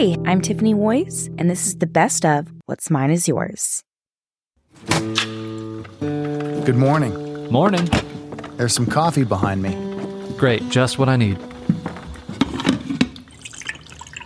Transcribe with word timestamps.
Hey, 0.00 0.16
I'm 0.24 0.40
Tiffany 0.40 0.72
Woys, 0.72 1.28
and 1.36 1.50
this 1.50 1.66
is 1.66 1.76
the 1.76 1.86
best 1.86 2.24
of 2.24 2.50
What's 2.64 2.88
Mine 2.90 3.10
is 3.10 3.28
Yours. 3.28 3.82
Good 4.96 6.74
morning. 6.74 7.52
Morning. 7.52 7.84
There's 8.56 8.72
some 8.72 8.86
coffee 8.86 9.24
behind 9.24 9.60
me. 9.60 9.76
Great, 10.38 10.66
just 10.70 10.98
what 10.98 11.10
I 11.10 11.16
need. 11.16 11.34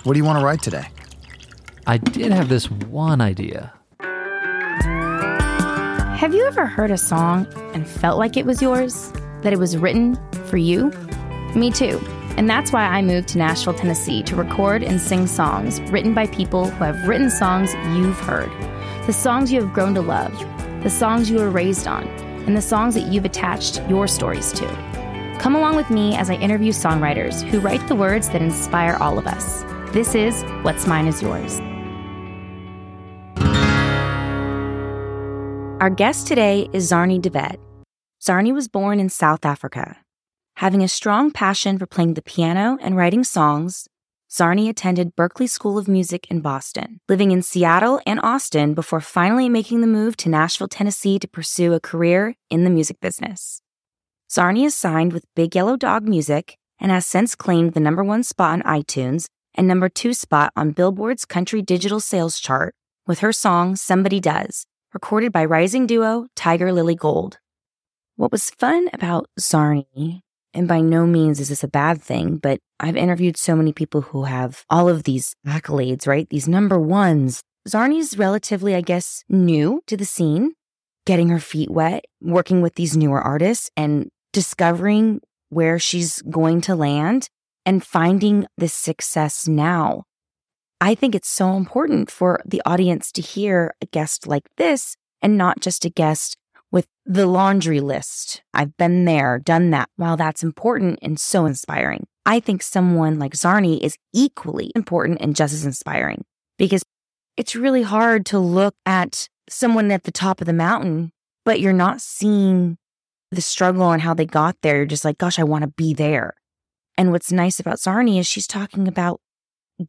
What 0.04 0.12
do 0.12 0.18
you 0.20 0.24
want 0.24 0.38
to 0.38 0.44
write 0.44 0.62
today? 0.62 0.86
I 1.88 1.96
did 1.98 2.30
have 2.30 2.48
this 2.48 2.70
one 2.70 3.20
idea. 3.20 3.72
Have 6.20 6.34
you 6.34 6.46
ever 6.46 6.66
heard 6.66 6.92
a 6.92 6.98
song 6.98 7.48
and 7.74 7.84
felt 7.88 8.16
like 8.16 8.36
it 8.36 8.46
was 8.46 8.62
yours? 8.62 9.10
That 9.42 9.52
it 9.52 9.58
was 9.58 9.76
written 9.76 10.20
for 10.46 10.56
you? 10.56 10.92
Me 11.56 11.72
too. 11.72 12.00
And 12.36 12.50
that's 12.50 12.72
why 12.72 12.84
I 12.84 13.00
moved 13.00 13.28
to 13.28 13.38
Nashville, 13.38 13.74
Tennessee 13.74 14.22
to 14.24 14.34
record 14.34 14.82
and 14.82 15.00
sing 15.00 15.26
songs 15.26 15.80
written 15.82 16.14
by 16.14 16.26
people 16.26 16.68
who 16.68 16.84
have 16.84 17.06
written 17.06 17.30
songs 17.30 17.72
you've 17.96 18.18
heard. 18.18 18.50
The 19.06 19.12
songs 19.12 19.52
you 19.52 19.60
have 19.62 19.72
grown 19.72 19.94
to 19.94 20.00
love, 20.00 20.32
the 20.82 20.90
songs 20.90 21.30
you 21.30 21.38
were 21.38 21.50
raised 21.50 21.86
on, 21.86 22.08
and 22.46 22.56
the 22.56 22.62
songs 22.62 22.94
that 22.94 23.12
you've 23.12 23.24
attached 23.24 23.80
your 23.88 24.08
stories 24.08 24.52
to. 24.54 24.66
Come 25.38 25.54
along 25.54 25.76
with 25.76 25.90
me 25.90 26.16
as 26.16 26.28
I 26.28 26.34
interview 26.34 26.72
songwriters 26.72 27.42
who 27.42 27.60
write 27.60 27.86
the 27.86 27.94
words 27.94 28.28
that 28.30 28.42
inspire 28.42 28.96
all 29.00 29.18
of 29.18 29.26
us. 29.26 29.62
This 29.92 30.14
is 30.14 30.42
What's 30.62 30.86
Mine 30.86 31.06
is 31.06 31.22
Yours. 31.22 31.60
Our 35.80 35.90
guest 35.90 36.26
today 36.26 36.68
is 36.72 36.90
Zarnie 36.90 37.20
de 37.20 37.30
Wet. 37.30 37.60
Zarni 38.20 38.52
was 38.52 38.68
born 38.68 38.98
in 38.98 39.08
South 39.08 39.44
Africa. 39.44 39.98
Having 40.58 40.84
a 40.84 40.88
strong 40.88 41.32
passion 41.32 41.78
for 41.78 41.86
playing 41.86 42.14
the 42.14 42.22
piano 42.22 42.78
and 42.80 42.96
writing 42.96 43.24
songs, 43.24 43.88
Zarni 44.30 44.68
attended 44.68 45.16
Berklee 45.16 45.48
School 45.48 45.76
of 45.76 45.88
Music 45.88 46.28
in 46.30 46.40
Boston, 46.40 47.00
living 47.08 47.32
in 47.32 47.42
Seattle 47.42 48.00
and 48.06 48.20
Austin 48.22 48.72
before 48.72 49.00
finally 49.00 49.48
making 49.48 49.80
the 49.80 49.88
move 49.88 50.16
to 50.18 50.28
Nashville, 50.28 50.68
Tennessee 50.68 51.18
to 51.18 51.26
pursue 51.26 51.72
a 51.72 51.80
career 51.80 52.36
in 52.50 52.62
the 52.62 52.70
music 52.70 53.00
business. 53.00 53.62
Zarni 54.30 54.64
is 54.64 54.76
signed 54.76 55.12
with 55.12 55.26
Big 55.34 55.56
Yellow 55.56 55.76
Dog 55.76 56.06
Music 56.08 56.56
and 56.78 56.92
has 56.92 57.04
since 57.04 57.34
claimed 57.34 57.74
the 57.74 57.80
number 57.80 58.04
one 58.04 58.22
spot 58.22 58.52
on 58.52 58.62
iTunes 58.62 59.26
and 59.56 59.66
number 59.66 59.88
two 59.88 60.14
spot 60.14 60.52
on 60.54 60.70
Billboard's 60.70 61.24
country 61.24 61.62
digital 61.62 61.98
sales 61.98 62.38
chart 62.38 62.76
with 63.08 63.18
her 63.18 63.32
song 63.32 63.74
Somebody 63.74 64.20
Does, 64.20 64.66
recorded 64.92 65.32
by 65.32 65.44
rising 65.44 65.86
duo 65.86 66.28
Tiger 66.36 66.72
Lily 66.72 66.94
Gold. 66.94 67.38
What 68.14 68.30
was 68.30 68.50
fun 68.50 68.88
about 68.92 69.28
Zarnie 69.38 70.22
and 70.54 70.68
by 70.68 70.80
no 70.80 71.06
means 71.06 71.40
is 71.40 71.48
this 71.48 71.64
a 71.64 71.68
bad 71.68 72.00
thing, 72.00 72.36
but 72.36 72.60
I've 72.80 72.96
interviewed 72.96 73.36
so 73.36 73.56
many 73.56 73.72
people 73.72 74.02
who 74.02 74.24
have 74.24 74.64
all 74.70 74.88
of 74.88 75.02
these 75.02 75.34
accolades, 75.46 76.06
right? 76.06 76.28
These 76.30 76.48
number 76.48 76.78
ones. 76.78 77.42
Zarni's 77.68 78.16
relatively, 78.16 78.74
I 78.74 78.80
guess, 78.80 79.24
new 79.28 79.82
to 79.86 79.96
the 79.96 80.04
scene, 80.04 80.52
getting 81.06 81.28
her 81.28 81.40
feet 81.40 81.70
wet, 81.70 82.04
working 82.20 82.62
with 82.62 82.74
these 82.76 82.96
newer 82.96 83.20
artists 83.20 83.70
and 83.76 84.10
discovering 84.32 85.20
where 85.48 85.78
she's 85.78 86.22
going 86.22 86.60
to 86.62 86.74
land 86.74 87.28
and 87.66 87.84
finding 87.84 88.46
this 88.56 88.74
success 88.74 89.48
now. 89.48 90.04
I 90.80 90.94
think 90.94 91.14
it's 91.14 91.30
so 91.30 91.56
important 91.56 92.10
for 92.10 92.40
the 92.44 92.60
audience 92.66 93.10
to 93.12 93.22
hear 93.22 93.74
a 93.80 93.86
guest 93.86 94.26
like 94.26 94.44
this 94.56 94.96
and 95.22 95.38
not 95.38 95.60
just 95.60 95.84
a 95.84 95.90
guest 95.90 96.36
with 96.74 96.88
the 97.06 97.24
laundry 97.24 97.78
list. 97.78 98.42
I've 98.52 98.76
been 98.76 99.04
there, 99.04 99.38
done 99.38 99.70
that. 99.70 99.88
While 99.94 100.16
that's 100.16 100.42
important 100.42 100.98
and 101.02 101.20
so 101.20 101.46
inspiring, 101.46 102.08
I 102.26 102.40
think 102.40 102.64
someone 102.64 103.20
like 103.20 103.34
Zarni 103.34 103.78
is 103.80 103.96
equally 104.12 104.72
important 104.74 105.20
and 105.20 105.36
just 105.36 105.54
as 105.54 105.64
inspiring 105.64 106.24
because 106.58 106.82
it's 107.36 107.54
really 107.54 107.82
hard 107.82 108.26
to 108.26 108.40
look 108.40 108.74
at 108.84 109.28
someone 109.48 109.92
at 109.92 110.02
the 110.02 110.10
top 110.10 110.40
of 110.40 110.48
the 110.48 110.52
mountain, 110.52 111.12
but 111.44 111.60
you're 111.60 111.72
not 111.72 112.00
seeing 112.00 112.76
the 113.30 113.40
struggle 113.40 113.92
and 113.92 114.02
how 114.02 114.12
they 114.12 114.26
got 114.26 114.56
there. 114.62 114.78
You're 114.78 114.86
just 114.86 115.04
like, 115.04 115.18
gosh, 115.18 115.38
I 115.38 115.44
want 115.44 115.62
to 115.62 115.68
be 115.76 115.94
there. 115.94 116.34
And 116.98 117.12
what's 117.12 117.30
nice 117.30 117.60
about 117.60 117.78
Zarni 117.78 118.18
is 118.18 118.26
she's 118.26 118.48
talking 118.48 118.88
about 118.88 119.20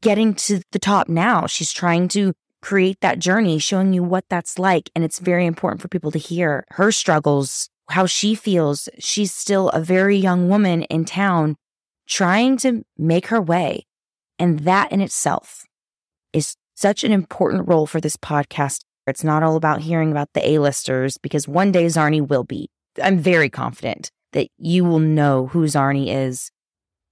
getting 0.01 0.35
to 0.35 0.61
the 0.71 0.79
top 0.79 1.09
now. 1.09 1.47
She's 1.47 1.73
trying 1.73 2.09
to 2.09 2.35
create 2.65 2.99
that 3.01 3.19
journey, 3.19 3.59
showing 3.59 3.93
you 3.93 4.03
what 4.03 4.25
that's 4.27 4.57
like. 4.57 4.89
And 4.95 5.03
it's 5.03 5.19
very 5.19 5.45
important 5.45 5.83
for 5.83 5.87
people 5.87 6.09
to 6.09 6.17
hear 6.17 6.65
her 6.71 6.91
struggles, 6.91 7.69
how 7.89 8.07
she 8.07 8.33
feels. 8.33 8.89
She's 8.97 9.31
still 9.31 9.69
a 9.69 9.79
very 9.79 10.17
young 10.17 10.49
woman 10.49 10.81
in 10.83 11.05
town 11.05 11.57
trying 12.07 12.57
to 12.57 12.83
make 12.97 13.27
her 13.27 13.39
way. 13.39 13.85
And 14.39 14.61
that 14.61 14.91
in 14.91 14.99
itself 14.99 15.63
is 16.33 16.55
such 16.75 17.03
an 17.03 17.11
important 17.11 17.67
role 17.67 17.85
for 17.85 18.01
this 18.01 18.17
podcast. 18.17 18.81
It's 19.05 19.23
not 19.23 19.43
all 19.43 19.57
about 19.57 19.81
hearing 19.81 20.09
about 20.09 20.33
the 20.33 20.49
A-listers 20.49 21.19
because 21.19 21.47
one 21.47 21.71
day 21.71 21.85
Zarni 21.85 22.27
will 22.27 22.43
be. 22.43 22.71
I'm 22.99 23.19
very 23.19 23.49
confident 23.49 24.09
that 24.33 24.47
you 24.57 24.83
will 24.83 24.99
know 24.99 25.45
who 25.47 25.65
Zarni 25.65 26.07
is 26.07 26.49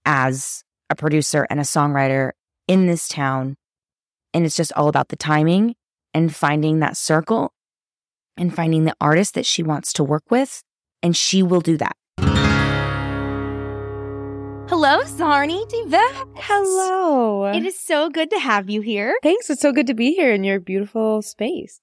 as 0.04 0.64
a 0.90 0.96
producer 0.96 1.46
and 1.52 1.60
a 1.60 1.64
songwriter 1.64 2.32
in 2.68 2.88
this 2.88 3.08
town 3.08 3.56
and 4.34 4.46
it's 4.46 4.56
just 4.56 4.74
all 4.74 4.88
about 4.88 5.10
the 5.10 5.16
timing 5.16 5.76
and 6.14 6.36
finding 6.36 6.80
that 6.80 6.98
circle 6.98 7.54
and 8.38 8.54
finding 8.54 8.86
the 8.86 8.96
artist 9.00 9.36
that 9.36 9.46
she 9.46 9.64
wants 9.64 9.94
to 9.94 10.04
work 10.04 10.24
with. 10.30 10.64
And 11.02 11.16
she 11.16 11.44
will 11.44 11.62
do 11.62 11.78
that. 11.78 11.96
Hello, 14.70 15.02
Zarni 15.04 15.68
de 15.70 16.00
Hello. 16.36 17.46
It 17.46 17.66
is 17.66 17.80
so 17.80 18.10
good 18.10 18.30
to 18.32 18.40
have 18.40 18.70
you 18.70 18.82
here. 18.82 19.16
Thanks. 19.22 19.50
It's 19.50 19.62
so 19.62 19.72
good 19.72 19.88
to 19.88 19.94
be 19.94 20.14
here 20.14 20.34
in 20.34 20.44
your 20.44 20.60
beautiful 20.60 21.22
space. 21.22 21.80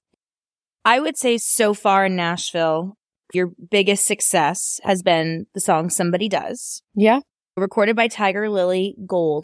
I 0.83 0.99
would 0.99 1.15
say 1.17 1.37
so 1.37 1.75
far 1.75 2.05
in 2.05 2.15
Nashville, 2.15 2.95
your 3.33 3.51
biggest 3.69 4.05
success 4.05 4.79
has 4.83 5.03
been 5.03 5.45
the 5.53 5.61
song 5.61 5.89
Somebody 5.89 6.27
Does. 6.27 6.81
Yeah. 6.95 7.19
Recorded 7.55 7.95
by 7.95 8.07
Tiger 8.07 8.49
Lily 8.49 8.95
Gold. 9.05 9.43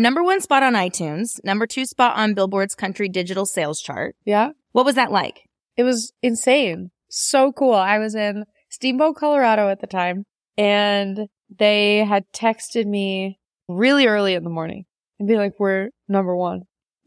Number 0.00 0.22
one 0.22 0.40
spot 0.40 0.62
on 0.62 0.74
iTunes, 0.74 1.42
number 1.44 1.66
two 1.66 1.86
spot 1.86 2.16
on 2.16 2.34
Billboard's 2.34 2.74
country 2.74 3.08
digital 3.08 3.46
sales 3.46 3.80
chart. 3.80 4.14
Yeah. 4.24 4.50
What 4.72 4.84
was 4.84 4.94
that 4.96 5.10
like? 5.10 5.42
It 5.76 5.84
was 5.84 6.12
insane. 6.22 6.90
So 7.08 7.52
cool. 7.52 7.74
I 7.74 7.98
was 7.98 8.14
in 8.14 8.44
Steamboat, 8.68 9.16
Colorado 9.16 9.68
at 9.68 9.80
the 9.80 9.86
time, 9.86 10.24
and 10.58 11.28
they 11.56 12.04
had 12.04 12.24
texted 12.32 12.86
me 12.86 13.38
really 13.68 14.06
early 14.06 14.34
in 14.34 14.44
the 14.44 14.50
morning 14.50 14.84
and 15.18 15.28
be 15.28 15.36
like, 15.36 15.52
we're 15.58 15.90
number 16.08 16.36
one. 16.36 16.62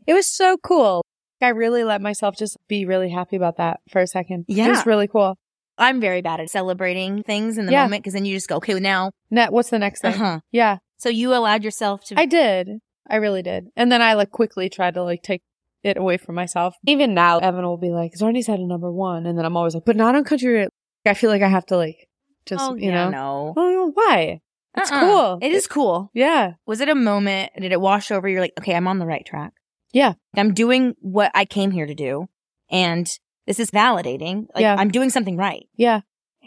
It 0.08 0.14
was 0.14 0.26
so 0.28 0.58
cool. 0.58 1.04
I 1.42 1.50
really 1.50 1.84
let 1.84 2.02
myself 2.02 2.36
just 2.38 2.58
be 2.68 2.86
really 2.86 3.10
happy 3.10 3.36
about 3.36 3.58
that 3.58 3.80
for 3.92 4.02
a 4.02 4.08
second. 4.08 4.46
Yeah. 4.48 4.66
It 4.66 4.70
was 4.70 4.86
really 4.86 5.08
cool. 5.08 5.38
I'm 5.78 6.02
very 6.02 6.22
bad 6.22 6.40
at 6.42 6.50
celebrating 6.50 7.24
things 7.24 7.58
in 7.58 7.66
the 7.66 7.72
Yeah. 7.72 7.84
moment 7.84 8.04
because 8.04 8.14
then 8.14 8.26
you 8.26 8.36
just 8.36 8.50
go, 8.50 8.58
okay, 8.58 8.78
now. 8.80 9.12
Net, 9.32 9.54
what's 9.54 9.70
the 9.70 9.80
next 9.80 10.02
thing? 10.02 10.14
Uh-huh. 10.16 10.40
Yeah. 10.52 10.78
So 11.00 11.10
you 11.10 11.34
allowed 11.34 11.64
yourself 11.64 12.04
to. 12.06 12.20
I 12.20 12.26
did. 12.26 12.70
I 13.10 13.16
really 13.16 13.42
did. 13.42 13.68
And 13.76 13.92
then 13.92 14.02
I 14.02 14.14
like 14.14 14.30
quickly 14.32 14.70
tried 14.70 14.94
to 14.94 15.04
like 15.04 15.24
take 15.24 15.42
it 15.82 15.98
away 15.98 16.18
from 16.18 16.36
myself. 16.36 16.76
Even 16.86 17.14
now, 17.14 17.40
Evan 17.40 17.64
will 17.66 17.78
be 17.78 17.90
like, 17.90 18.12
Zarni's 18.16 18.48
had 18.48 18.60
a 18.60 18.68
number 18.68 18.92
one. 18.92 19.26
And 19.26 19.38
then 19.38 19.46
I'm 19.46 19.58
always 19.58 19.74
like, 19.74 19.86
but 19.86 19.96
not 19.96 20.16
on 20.16 20.24
country. 20.24 20.68
I 21.06 21.14
feel 21.14 21.30
like 21.30 21.42
I 21.42 21.48
have 21.48 21.66
to 21.68 21.78
like, 21.78 22.08
just, 22.46 22.62
you 22.62 22.68
know." 22.68 22.74
oh, 22.74 22.76
you 22.76 22.92
yeah, 22.92 23.10
know. 23.10 23.10
no. 23.10 23.54
Oh, 23.58 23.92
why? 23.94 24.42
It's 24.76 24.92
Uh-uh. 24.92 25.00
cool. 25.00 25.40
It 25.42 25.52
is 25.52 25.68
cool. 25.68 26.12
Yeah. 26.14 26.54
Was 26.68 26.82
it 26.82 26.90
a 26.90 26.96
moment? 26.96 27.52
Did 27.60 27.72
it 27.72 27.82
wash 27.82 28.12
over? 28.12 28.28
You're 28.28 28.42
like, 28.42 28.54
okay, 28.60 28.76
I'm 28.76 28.88
on 28.88 29.00
the 29.00 29.06
right 29.08 29.26
track. 29.26 29.54
Yeah. 29.94 30.14
I'm 30.36 30.54
doing 30.54 30.94
what 31.00 31.32
I 31.34 31.46
came 31.46 31.72
here 31.72 31.88
to 31.88 31.96
do. 31.96 32.28
And 32.70 33.10
this 33.48 33.60
is 33.60 33.72
validating. 33.72 34.46
Like, 34.54 34.62
Yeah. 34.62 34.76
I'm 34.78 34.92
doing 34.92 35.10
something 35.10 35.38
right. 35.38 35.68
Yeah. 35.76 36.02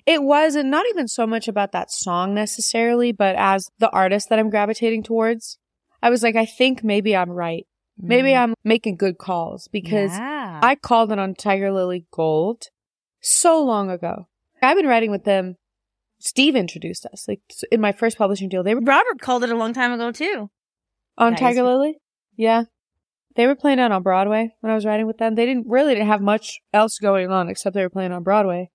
It 0.07 0.23
was, 0.23 0.55
and 0.57 0.71
not 0.71 0.85
even 0.91 1.07
so 1.09 1.27
much 1.27 1.47
about 1.49 1.73
that 1.73 1.91
song 1.91 2.35
necessarily, 2.35 3.13
but 3.13 3.37
as 3.37 3.69
the 3.79 3.91
artist 3.91 4.29
that 4.29 4.39
I'm 4.39 4.51
gravitating 4.51 5.03
towards, 5.05 5.59
I 6.03 6.11
was 6.11 6.23
like, 6.23 6.35
I 6.37 6.45
think 6.47 6.83
maybe 6.83 7.17
I'm 7.17 7.31
right. 7.31 7.67
Maybe 7.99 8.31
Mm. 8.31 8.39
I'm 8.39 8.55
making 8.65 8.97
good 8.97 9.19
calls 9.19 9.69
because 9.69 10.11
Yeah. 10.13 10.59
I 10.63 10.75
called 10.75 11.13
it 11.13 11.19
on 11.19 11.35
Tiger 11.35 11.71
Lily 11.71 12.07
Gold 12.11 12.65
so 13.21 13.63
long 13.63 13.91
ago. 13.91 14.27
I've 14.61 14.77
been 14.77 14.87
writing 14.87 15.11
with 15.11 15.25
them. 15.25 15.57
Steve 16.19 16.57
introduced 16.57 17.05
us, 17.07 17.27
like 17.29 17.41
in 17.71 17.81
my 17.81 17.93
first 17.93 18.17
publishing 18.19 18.49
deal. 18.49 18.63
They 18.63 18.75
were 18.75 18.81
Robert 18.81 19.21
called 19.21 19.45
it 19.45 19.51
a 19.51 19.57
long 19.57 19.73
time 19.73 19.93
ago 19.93 20.11
too. 20.13 20.51
on 21.19 21.33
Nice. 21.33 21.41
Tiger 21.41 21.63
Lily. 21.65 21.99
Yeah, 22.37 22.65
they 23.37 23.47
were 23.47 23.55
playing 23.57 23.79
out 23.81 23.93
on 23.93 24.03
Broadway 24.03 24.51
when 24.61 24.73
I 24.73 24.75
was 24.75 24.87
writing 24.87 25.07
with 25.07 25.19
them. 25.19 25.35
They 25.35 25.47
didn't 25.47 25.67
really 25.69 25.95
didn't 25.95 26.07
have 26.09 26.23
much 26.23 26.61
else 26.73 26.99
going 26.99 27.31
on 27.31 27.49
except 27.49 27.75
they 27.75 27.83
were 27.83 27.91
playing 27.91 28.13
on 28.13 28.23
Broadway. 28.23 28.71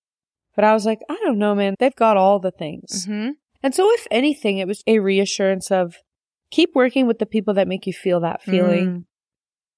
But 0.57 0.65
I 0.65 0.73
was 0.73 0.85
like, 0.87 0.99
I 1.07 1.15
don't 1.23 1.37
know, 1.37 1.53
man. 1.55 1.75
They've 1.77 1.95
got 1.95 2.17
all 2.17 2.39
the 2.39 2.51
things. 2.51 3.05
Mm-hmm. 3.05 3.29
And 3.61 3.75
so, 3.75 3.89
if 3.93 4.07
anything, 4.11 4.57
it 4.57 4.67
was 4.67 4.83
a 4.87 4.97
reassurance 4.99 5.71
of 5.71 5.97
keep 6.51 6.71
working 6.73 7.05
with 7.05 7.19
the 7.19 7.27
people 7.27 7.53
that 7.53 7.67
make 7.67 7.85
you 7.85 7.93
feel 7.93 8.19
that 8.21 8.41
feeling. 8.41 8.87
Mm. 8.87 9.03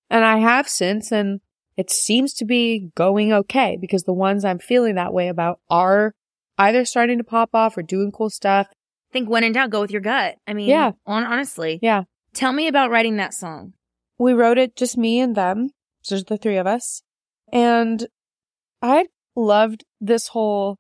And 0.10 0.24
I 0.24 0.38
have 0.38 0.70
since, 0.70 1.12
and 1.12 1.42
it 1.76 1.92
seems 1.92 2.34
to 2.36 2.46
be 2.46 2.92
going 2.96 3.34
okay 3.34 3.78
because 3.80 4.04
the 4.04 4.14
ones 4.14 4.46
I'm 4.46 4.58
feeling 4.60 4.96
that 4.96 5.14
way 5.14 5.28
about 5.28 5.60
are 5.70 6.14
either 6.58 6.86
starting 6.86 7.18
to 7.18 7.24
pop 7.24 7.50
off 7.54 7.78
or 7.78 7.84
doing 7.84 8.12
cool 8.12 8.30
stuff. 8.30 8.68
think 9.12 9.30
when 9.30 9.44
in 9.44 9.52
doubt, 9.52 9.72
go 9.72 9.81
with 9.81 9.92
your 9.92 10.02
gut. 10.02 10.36
I 10.48 10.54
mean, 10.54 10.70
Yeah. 10.70 10.92
on, 11.06 11.24
honestly. 11.26 11.80
Yeah. 11.81 12.04
Tell 12.34 12.54
me 12.54 12.68
about 12.68 12.90
writing 12.90 13.18
that 13.18 13.34
song. 13.34 13.74
we 14.18 14.34
wrote 14.34 14.58
it 14.58 14.76
just 14.76 14.98
me 14.98 15.20
and 15.20 15.36
them. 15.36 15.72
So 16.04 16.16
there's 16.16 16.26
the 16.26 16.38
three 16.38 16.58
of 16.58 16.68
us. 16.68 17.02
And 17.52 18.08
I 18.81 19.08
loved 19.40 19.84
this 20.00 20.28
whole 20.30 20.78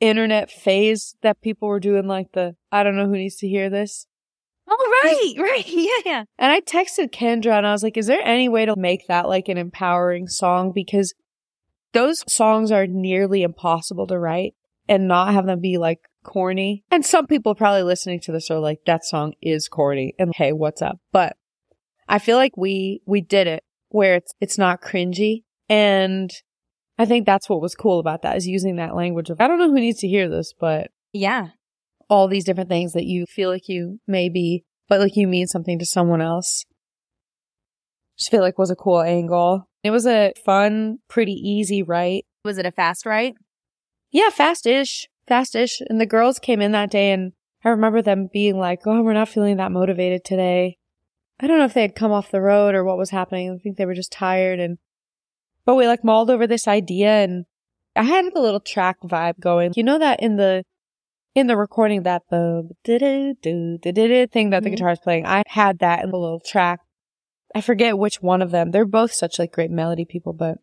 internet 0.00 0.50
phase 0.50 1.16
that 1.22 1.40
people 1.40 1.68
were 1.68 1.80
doing, 1.80 2.06
like 2.06 2.32
the, 2.32 2.54
I 2.70 2.82
don't 2.82 2.96
know 2.96 3.06
who 3.06 3.12
needs 3.12 3.36
to 3.36 3.48
hear 3.48 3.70
this. 3.70 4.06
Oh, 4.70 5.00
right, 5.04 5.34
right. 5.38 5.64
Yeah, 5.68 5.90
yeah. 6.04 6.24
And 6.38 6.52
I 6.52 6.60
texted 6.60 7.10
Kendra 7.10 7.56
and 7.56 7.66
I 7.66 7.72
was 7.72 7.82
like, 7.82 7.96
is 7.96 8.06
there 8.06 8.20
any 8.22 8.48
way 8.48 8.66
to 8.66 8.76
make 8.76 9.06
that 9.08 9.28
like 9.28 9.48
an 9.48 9.58
empowering 9.58 10.28
song? 10.28 10.72
Because 10.74 11.14
those 11.92 12.22
songs 12.32 12.70
are 12.70 12.86
nearly 12.86 13.42
impossible 13.42 14.06
to 14.08 14.18
write 14.18 14.54
and 14.88 15.08
not 15.08 15.32
have 15.32 15.46
them 15.46 15.60
be 15.60 15.78
like 15.78 16.00
corny. 16.22 16.84
And 16.90 17.04
some 17.04 17.26
people 17.26 17.54
probably 17.54 17.82
listening 17.82 18.20
to 18.20 18.32
this 18.32 18.50
are 18.50 18.58
like, 18.58 18.80
that 18.86 19.04
song 19.04 19.32
is 19.40 19.68
corny 19.68 20.14
and 20.18 20.34
hey, 20.34 20.52
what's 20.52 20.82
up? 20.82 20.98
But 21.12 21.36
I 22.06 22.18
feel 22.18 22.36
like 22.36 22.56
we, 22.56 23.00
we 23.06 23.20
did 23.20 23.46
it 23.46 23.64
where 23.88 24.16
it's, 24.16 24.34
it's 24.40 24.58
not 24.58 24.82
cringy. 24.82 25.44
And 25.70 26.30
I 26.98 27.04
think 27.06 27.26
that's 27.26 27.48
what 27.48 27.60
was 27.60 27.74
cool 27.74 28.00
about 28.00 28.22
that 28.22 28.36
is 28.36 28.46
using 28.48 28.76
that 28.76 28.96
language 28.96 29.30
of, 29.30 29.40
I 29.40 29.46
don't 29.46 29.58
know 29.58 29.68
who 29.70 29.80
needs 29.80 30.00
to 30.00 30.08
hear 30.08 30.28
this, 30.28 30.52
but 30.58 30.90
Yeah. 31.12 31.48
all 32.10 32.26
these 32.26 32.44
different 32.44 32.68
things 32.70 32.92
that 32.94 33.04
you 33.04 33.24
feel 33.26 33.50
like 33.50 33.68
you 33.68 34.00
may 34.06 34.28
be, 34.28 34.64
but 34.88 34.98
like 35.00 35.14
you 35.16 35.28
mean 35.28 35.46
something 35.46 35.78
to 35.78 35.86
someone 35.86 36.20
else. 36.20 36.64
Just 38.18 38.30
feel 38.30 38.40
like 38.40 38.58
was 38.58 38.70
a 38.70 38.76
cool 38.76 39.00
angle. 39.00 39.68
It 39.84 39.90
was 39.90 40.06
a 40.06 40.32
fun, 40.44 40.98
pretty 41.08 41.32
easy 41.34 41.82
write. 41.82 42.24
Was 42.44 42.58
it 42.58 42.66
a 42.66 42.72
fast 42.72 43.06
write? 43.06 43.34
Yeah, 44.10 44.30
fast-ish, 44.30 45.06
fast-ish. 45.28 45.80
And 45.88 46.00
the 46.00 46.06
girls 46.06 46.38
came 46.38 46.60
in 46.60 46.72
that 46.72 46.90
day 46.90 47.12
and 47.12 47.32
I 47.64 47.68
remember 47.68 48.02
them 48.02 48.28
being 48.32 48.58
like, 48.58 48.80
oh, 48.86 49.02
we're 49.02 49.12
not 49.12 49.28
feeling 49.28 49.56
that 49.58 49.70
motivated 49.70 50.24
today. 50.24 50.78
I 51.38 51.46
don't 51.46 51.58
know 51.58 51.64
if 51.66 51.74
they 51.74 51.82
had 51.82 51.94
come 51.94 52.10
off 52.10 52.30
the 52.32 52.40
road 52.40 52.74
or 52.74 52.82
what 52.82 52.98
was 52.98 53.10
happening. 53.10 53.52
I 53.52 53.58
think 53.62 53.76
they 53.76 53.86
were 53.86 53.94
just 53.94 54.10
tired 54.10 54.58
and, 54.58 54.78
but 55.68 55.74
we 55.74 55.86
like 55.86 56.02
mulled 56.02 56.30
over 56.30 56.46
this 56.46 56.66
idea 56.66 57.10
and 57.10 57.44
I 57.94 58.02
had 58.04 58.24
a 58.24 58.40
little 58.40 58.58
track 58.58 58.96
vibe 59.04 59.38
going. 59.38 59.74
You 59.76 59.82
know 59.82 59.98
that 59.98 60.18
in 60.22 60.36
the, 60.36 60.64
in 61.34 61.46
the 61.46 61.58
recording 61.58 62.04
that 62.04 62.22
the 62.30 62.70
thing 62.86 63.04
that 63.82 64.62
the 64.62 64.70
Mhm. 64.70 64.70
guitar 64.70 64.92
is 64.92 64.98
playing, 65.00 65.26
I 65.26 65.42
had 65.46 65.80
that 65.80 66.02
in 66.02 66.10
the 66.10 66.16
little 66.16 66.40
track. 66.40 66.80
I 67.54 67.60
forget 67.60 67.98
which 67.98 68.22
one 68.22 68.40
of 68.40 68.50
them. 68.50 68.70
They're 68.70 68.86
both 68.86 69.12
such 69.12 69.38
like 69.38 69.52
great 69.52 69.70
melody 69.70 70.06
people, 70.06 70.32
but 70.32 70.56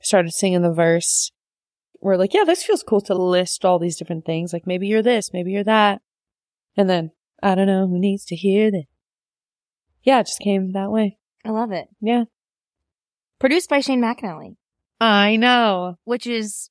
started 0.00 0.32
singing 0.32 0.62
the 0.62 0.72
verse. 0.72 1.30
We're 2.00 2.16
like, 2.16 2.32
yeah, 2.32 2.44
this 2.44 2.64
feels 2.64 2.82
cool 2.82 3.02
to 3.02 3.14
list 3.14 3.66
all 3.66 3.78
these 3.78 3.98
different 3.98 4.24
things. 4.24 4.54
Like 4.54 4.66
maybe 4.66 4.86
you're 4.86 5.02
this, 5.02 5.30
maybe 5.30 5.50
you're 5.50 5.64
that. 5.64 6.00
And 6.74 6.88
then 6.88 7.10
I 7.42 7.54
don't 7.54 7.66
know 7.66 7.86
who 7.86 7.98
needs 7.98 8.24
to 8.24 8.34
hear 8.34 8.70
this. 8.70 8.86
Yeah, 10.04 10.20
it 10.20 10.26
just 10.28 10.40
came 10.40 10.72
that 10.72 10.90
way. 10.90 11.18
I 11.44 11.50
love 11.50 11.70
it. 11.70 11.88
Yeah. 12.00 12.24
Produced 13.38 13.70
by 13.70 13.80
Shane 13.80 14.00
McAnally, 14.00 14.56
I 15.00 15.36
know. 15.36 15.96
which 16.04 16.26
is 16.26 16.70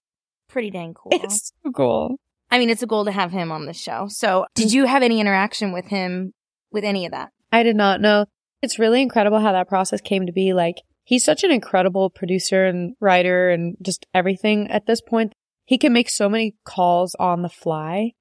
pretty 0.50 0.70
dang 0.70 0.94
cool. 0.94 1.12
It's 1.14 1.54
so 1.64 1.72
cool. 1.72 2.20
I 2.50 2.60
mean, 2.60 2.70
it's 2.70 2.84
a 2.84 2.88
goal 2.88 3.06
to 3.06 3.12
have 3.12 3.32
him 3.32 3.52
on 3.52 3.66
the 3.66 3.74
show. 3.74 4.08
So, 4.10 4.46
did 4.56 4.72
you 4.72 4.86
have 4.86 5.04
any 5.04 5.20
interaction 5.20 5.72
with 5.72 5.86
him 5.86 6.34
with 6.72 6.84
any 6.84 7.06
of 7.06 7.12
that? 7.12 7.32
I 7.52 7.64
did 7.64 7.76
not 7.76 8.02
know. 8.02 8.26
It's 8.62 8.80
really 8.80 9.02
incredible 9.02 9.40
how 9.40 9.52
that 9.52 9.68
process 9.68 10.02
came 10.02 10.26
to 10.26 10.32
be. 10.32 10.54
Like, 10.54 10.82
he's 11.04 11.24
such 11.24 11.44
an 11.44 11.52
incredible 11.52 12.10
producer 12.10 12.66
and 12.66 12.96
writer 13.00 13.50
and 13.50 13.78
just 13.82 14.06
everything 14.14 14.70
at 14.70 14.88
this 14.88 15.02
point. 15.02 15.34
He 15.66 15.78
can 15.78 15.94
make 15.94 16.10
so 16.10 16.30
many 16.30 16.56
calls 16.64 17.16
on 17.20 17.42
the 17.42 17.50
fly. 17.50 18.12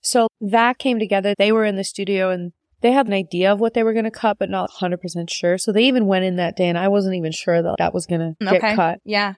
So 0.00 0.28
that 0.40 0.78
came 0.78 0.98
together. 0.98 1.34
They 1.36 1.52
were 1.52 1.64
in 1.64 1.76
the 1.76 1.84
studio 1.84 2.30
and 2.30 2.52
they 2.82 2.92
had 2.92 3.06
an 3.06 3.12
idea 3.12 3.52
of 3.52 3.60
what 3.60 3.74
they 3.74 3.82
were 3.82 3.92
going 3.92 4.04
to 4.04 4.10
cut, 4.10 4.38
but 4.38 4.50
not 4.50 4.70
100% 4.80 5.30
sure. 5.30 5.56
So 5.58 5.72
they 5.72 5.84
even 5.84 6.06
went 6.06 6.24
in 6.24 6.36
that 6.36 6.56
day 6.56 6.68
and 6.68 6.76
I 6.76 6.88
wasn't 6.88 7.14
even 7.16 7.32
sure 7.32 7.62
that 7.62 7.76
that 7.78 7.94
was 7.94 8.06
going 8.06 8.36
to 8.40 8.44
get 8.58 8.76
cut. 8.76 8.98
Yeah. 9.04 9.34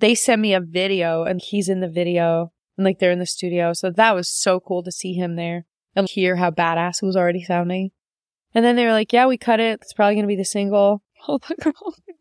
They 0.00 0.14
sent 0.14 0.40
me 0.40 0.54
a 0.54 0.60
video 0.60 1.24
and 1.24 1.40
he's 1.42 1.68
in 1.68 1.80
the 1.80 1.88
video 1.88 2.52
and 2.76 2.84
like 2.84 2.98
they're 2.98 3.10
in 3.10 3.18
the 3.18 3.26
studio. 3.26 3.72
So 3.72 3.90
that 3.90 4.14
was 4.14 4.28
so 4.28 4.60
cool 4.60 4.82
to 4.82 4.92
see 4.92 5.12
him 5.14 5.36
there 5.36 5.66
and 5.94 6.08
hear 6.08 6.36
how 6.36 6.50
badass 6.50 7.02
it 7.02 7.06
was 7.06 7.16
already 7.16 7.42
sounding. 7.42 7.90
And 8.54 8.64
then 8.64 8.76
they 8.76 8.84
were 8.84 8.92
like, 8.92 9.12
yeah, 9.12 9.26
we 9.26 9.36
cut 9.36 9.60
it. 9.60 9.80
It's 9.82 9.92
probably 9.92 10.14
going 10.14 10.24
to 10.24 10.28
be 10.28 10.36
the 10.36 10.44
single. 10.44 11.02
Oh, 11.26 11.38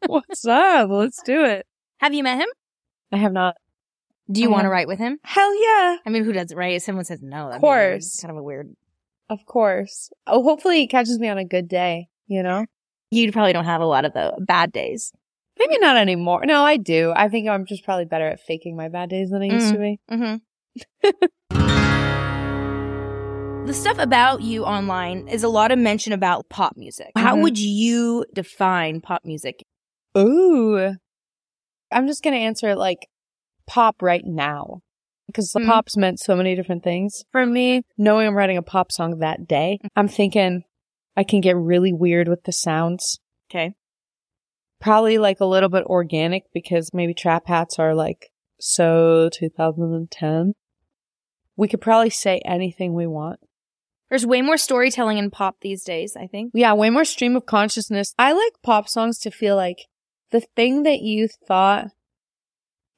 what's 0.06 0.46
up? 0.46 0.90
Let's 0.90 1.22
do 1.24 1.44
it. 1.44 1.66
Have 1.98 2.14
you 2.14 2.24
met 2.24 2.40
him? 2.40 2.48
I 3.12 3.18
have 3.18 3.34
not. 3.34 3.58
Do 4.32 4.40
you 4.40 4.50
want 4.50 4.64
to 4.64 4.70
write 4.70 4.88
with 4.88 4.98
him? 4.98 5.20
Hell 5.24 5.54
yeah. 5.62 5.98
I 6.06 6.10
mean, 6.10 6.24
who 6.24 6.32
does 6.32 6.54
right? 6.56 6.76
If 6.76 6.84
someone 6.84 7.04
says 7.04 7.20
no, 7.22 7.50
Of 7.50 7.60
course. 7.60 8.22
kind 8.22 8.32
of 8.32 8.38
a 8.38 8.44
weird. 8.44 8.74
Of 9.30 9.46
course. 9.46 10.10
Oh, 10.28 10.44
hopefully 10.44 10.84
it 10.84 10.88
catches 10.88 11.20
me 11.20 11.30
on 11.30 11.38
a 11.38 11.46
good 11.46 11.68
day, 11.68 12.08
you 12.28 12.44
know? 12.44 12.66
You 13.12 13.32
probably 13.32 13.54
don't 13.54 13.66
have 13.66 13.82
a 13.82 13.86
lot 13.86 14.06
of 14.06 14.14
the 14.14 14.34
bad 14.40 14.72
days. 14.72 15.12
Maybe 15.60 15.78
not 15.78 15.98
anymore. 15.98 16.46
No, 16.46 16.64
I 16.64 16.78
do. 16.78 17.14
I 17.16 17.30
think 17.30 17.48
I'm 17.48 17.66
just 17.66 17.84
probably 17.86 18.06
better 18.06 18.28
at 18.28 18.40
faking 18.42 18.76
my 18.76 18.90
bad 18.90 19.10
days 19.10 19.30
than 19.30 19.44
I 19.44 19.46
used 19.46 19.72
to 19.74 19.78
be. 19.78 20.00
Mm-hmm. 20.12 21.54
the 23.68 23.74
stuff 23.74 23.98
about 24.00 24.42
you 24.42 24.66
online 24.66 25.28
is 25.28 25.44
a 25.44 25.48
lot 25.50 25.72
of 25.72 25.78
mention 25.80 26.12
about 26.12 26.50
pop 26.50 26.76
music. 26.76 27.12
How 27.16 27.36
Mhm. 27.36 27.44
would 27.44 27.60
you 27.60 28.26
define 28.34 29.00
pop 29.00 29.24
music? 29.24 29.64
Ooh. 30.18 30.96
I'm 31.92 32.08
just 32.08 32.24
going 32.24 32.34
to 32.34 32.40
answer 32.40 32.70
it 32.72 32.78
like 32.78 33.08
pop 33.68 34.02
right 34.02 34.26
now. 34.26 34.82
Because 35.28 35.52
the 35.52 35.60
Mhm. 35.62 35.68
pop's 35.68 35.98
meant 35.98 36.20
so 36.20 36.36
many 36.36 36.56
different 36.56 36.84
things. 36.84 37.24
For 37.32 37.46
me, 37.46 37.84
knowing 37.98 38.28
I'm 38.28 38.36
writing 38.36 38.58
a 38.58 38.62
pop 38.62 38.92
song 38.92 39.20
that 39.20 39.48
day, 39.48 39.80
I'm 39.96 40.08
thinking 40.08 40.64
I 41.16 41.24
can 41.24 41.42
get 41.42 41.56
really 41.56 41.94
weird 41.94 42.28
with 42.28 42.44
the 42.44 42.52
sounds. 42.52 43.20
Okay. 43.50 43.74
Probably 44.82 45.18
like 45.18 45.40
a 45.40 45.46
little 45.46 45.70
bit 45.70 45.86
organic 45.86 46.44
because 46.54 46.94
maybe 46.94 47.14
trap 47.14 47.48
hats 47.48 47.80
are 47.80 47.96
like 47.96 48.32
so 48.60 49.30
2010. 49.32 50.54
We 51.56 51.68
could 51.68 51.82
probably 51.82 52.10
say 52.10 52.42
anything 52.44 52.94
we 52.94 53.08
want. 53.08 53.40
There's 54.10 54.26
way 54.26 54.42
more 54.42 54.58
storytelling 54.58 55.18
in 55.18 55.32
pop 55.32 55.56
these 55.62 55.84
days, 55.84 56.16
I 56.16 56.28
think. 56.28 56.52
Yeah, 56.54 56.74
way 56.74 56.90
more 56.90 57.06
stream 57.06 57.36
of 57.36 57.46
consciousness. 57.46 58.14
I 58.18 58.34
like 58.34 58.54
pop 58.62 58.90
songs 58.90 59.18
to 59.20 59.32
feel 59.32 59.56
like 59.56 59.88
the 60.32 60.42
thing 60.56 60.84
that 60.84 61.00
you 61.02 61.28
thought 61.48 61.88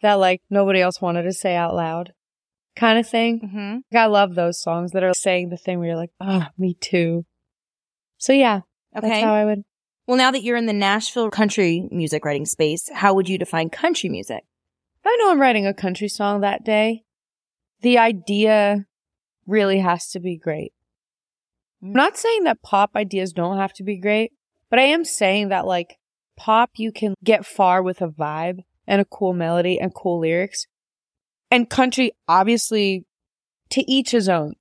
that 0.02 0.16
like 0.16 0.42
nobody 0.50 0.82
else 0.82 1.02
wanted 1.02 1.24
to 1.24 1.34
say 1.34 1.56
out 1.56 1.76
loud 1.76 2.14
kind 2.76 3.00
of 3.00 3.08
thing. 3.08 3.40
Mm-hmm. 3.42 3.74
Like, 3.92 4.04
I 4.04 4.06
love 4.08 4.36
those 4.36 4.62
songs 4.62 4.92
that 4.92 5.04
are 5.04 5.14
saying 5.14 5.50
the 5.50 5.58
thing 5.58 5.80
where 5.80 5.88
you're 5.90 5.98
like, 5.98 6.12
oh, 6.22 6.48
me 6.58 6.76
too. 6.80 7.26
So 8.18 8.34
yeah, 8.34 8.62
Okay. 8.96 9.08
that's 9.10 9.24
how 9.24 9.34
I 9.34 9.46
would. 9.46 9.64
well, 10.08 10.18
now 10.18 10.32
that 10.32 10.44
you're 10.44 10.58
in 10.58 10.66
the 10.68 10.74
Nashville 10.74 11.30
country 11.30 11.88
music 11.92 12.24
writing 12.26 12.46
space, 12.46 12.90
how 12.94 13.14
would 13.14 13.28
you 13.30 13.38
define 13.38 13.70
country 13.70 14.10
music? 14.10 14.44
If 15.00 15.08
I 15.08 15.16
know 15.20 15.32
I'm 15.32 15.42
writing 15.42 15.68
a 15.68 15.74
country 15.74 16.08
song 16.08 16.42
that 16.42 16.64
day, 16.64 17.04
the 17.82 17.98
idea 17.98 18.86
really 19.46 19.80
has 19.80 20.10
to 20.12 20.20
be 20.20 20.38
great. 20.38 20.74
I'm 21.84 21.94
not 21.94 22.18
saying 22.18 22.46
that 22.46 22.62
pop 22.64 22.92
ideas 22.96 23.32
don't 23.34 23.58
have 23.58 23.74
to 23.74 23.84
be 23.84 23.98
great, 23.98 24.32
but 24.70 24.80
I 24.80 24.84
am 24.84 25.06
saying 25.06 25.50
that 25.50 25.68
like 25.68 25.98
pop, 26.38 26.72
you 26.78 26.92
can 26.92 27.14
get 27.24 27.46
far 27.46 27.84
with 27.84 28.02
a 28.02 28.08
vibe 28.08 28.64
and 28.88 29.02
a 29.02 29.06
cool 29.06 29.34
melody 29.34 29.80
and 29.80 29.94
cool 29.94 30.20
lyrics. 30.20 30.66
And 31.56 31.70
country, 31.70 32.12
obviously, 32.28 33.06
to 33.70 33.82
each 33.90 34.12
his 34.12 34.28
own. 34.28 34.56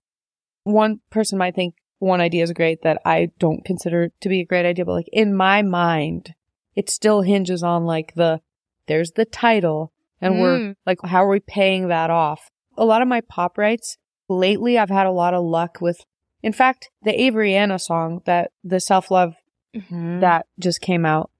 One 0.62 1.00
person 1.10 1.38
might 1.38 1.54
think 1.54 1.74
one 1.98 2.20
idea 2.20 2.42
is 2.44 2.52
great 2.52 2.82
that 2.82 3.00
I 3.04 3.30
don't 3.38 3.64
consider 3.64 4.10
to 4.20 4.28
be 4.28 4.40
a 4.40 4.44
great 4.46 4.64
idea, 4.64 4.84
but 4.84 4.92
like 4.92 5.08
in 5.12 5.34
my 5.34 5.62
mind, 5.62 6.34
it 6.76 6.88
still 6.88 7.22
hinges 7.22 7.62
on 7.62 7.84
like 7.84 8.14
the, 8.14 8.40
there's 8.86 9.12
the 9.12 9.24
title 9.24 9.92
and 10.20 10.40
we're 10.40 10.58
Mm. 10.58 10.76
like, 10.86 10.98
how 11.04 11.24
are 11.24 11.28
we 11.28 11.40
paying 11.40 11.88
that 11.88 12.10
off? 12.10 12.48
A 12.76 12.84
lot 12.84 13.02
of 13.02 13.08
my 13.08 13.20
pop 13.22 13.58
rights 13.58 13.96
lately, 14.28 14.78
I've 14.78 14.88
had 14.90 15.06
a 15.06 15.10
lot 15.12 15.34
of 15.34 15.44
luck 15.44 15.78
with, 15.80 15.98
in 16.42 16.52
fact, 16.52 16.90
the 17.02 17.18
Avery 17.20 17.54
Anna 17.54 17.78
song 17.78 18.22
that 18.26 18.52
the 18.62 18.78
self 18.80 19.10
love 19.10 19.34
Mm-hmm. 19.74 20.20
that 20.20 20.46
just 20.60 20.80
came 20.80 21.04
out. 21.04 21.30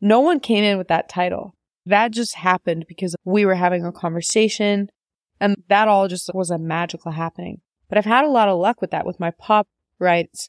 No 0.00 0.18
one 0.18 0.40
came 0.40 0.64
in 0.64 0.76
with 0.76 0.88
that 0.88 1.08
title. 1.08 1.54
That 1.86 2.12
just 2.12 2.36
happened 2.36 2.86
because 2.88 3.14
we 3.24 3.44
were 3.44 3.54
having 3.54 3.84
a 3.84 3.92
conversation 3.92 4.88
and 5.40 5.56
that 5.68 5.88
all 5.88 6.08
just 6.08 6.30
was 6.32 6.50
a 6.50 6.58
magical 6.58 7.12
happening. 7.12 7.60
But 7.88 7.98
I've 7.98 8.04
had 8.04 8.24
a 8.24 8.30
lot 8.30 8.48
of 8.48 8.58
luck 8.58 8.80
with 8.80 8.90
that 8.92 9.06
with 9.06 9.20
my 9.20 9.30
pop 9.38 9.66
rights 9.98 10.48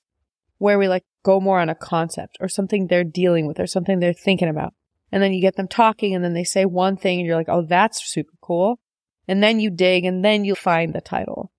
where 0.57 0.79
we 0.79 0.87
like 0.87 1.03
go 1.23 1.39
more 1.39 1.59
on 1.59 1.69
a 1.69 1.75
concept 1.75 2.37
or 2.39 2.47
something 2.47 2.87
they're 2.87 3.03
dealing 3.03 3.47
with 3.47 3.59
or 3.59 3.67
something 3.67 3.99
they're 3.99 4.13
thinking 4.13 4.47
about. 4.47 4.73
And 5.11 5.21
then 5.21 5.33
you 5.33 5.41
get 5.41 5.55
them 5.55 5.67
talking 5.67 6.15
and 6.15 6.23
then 6.23 6.33
they 6.33 6.43
say 6.43 6.65
one 6.65 6.97
thing 6.97 7.19
and 7.19 7.27
you're 7.27 7.35
like, 7.35 7.49
oh, 7.49 7.65
that's 7.67 8.05
super 8.05 8.33
cool. 8.41 8.79
And 9.27 9.43
then 9.43 9.59
you 9.59 9.69
dig 9.69 10.05
and 10.05 10.23
then 10.23 10.45
you 10.45 10.55
find 10.55 10.93
the 10.93 11.01
title. 11.01 11.51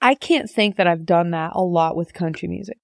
I 0.00 0.14
can't 0.14 0.50
think 0.50 0.76
that 0.76 0.86
I've 0.86 1.04
done 1.04 1.30
that 1.32 1.52
a 1.54 1.62
lot 1.62 1.96
with 1.96 2.14
country 2.14 2.48
music 2.48 2.78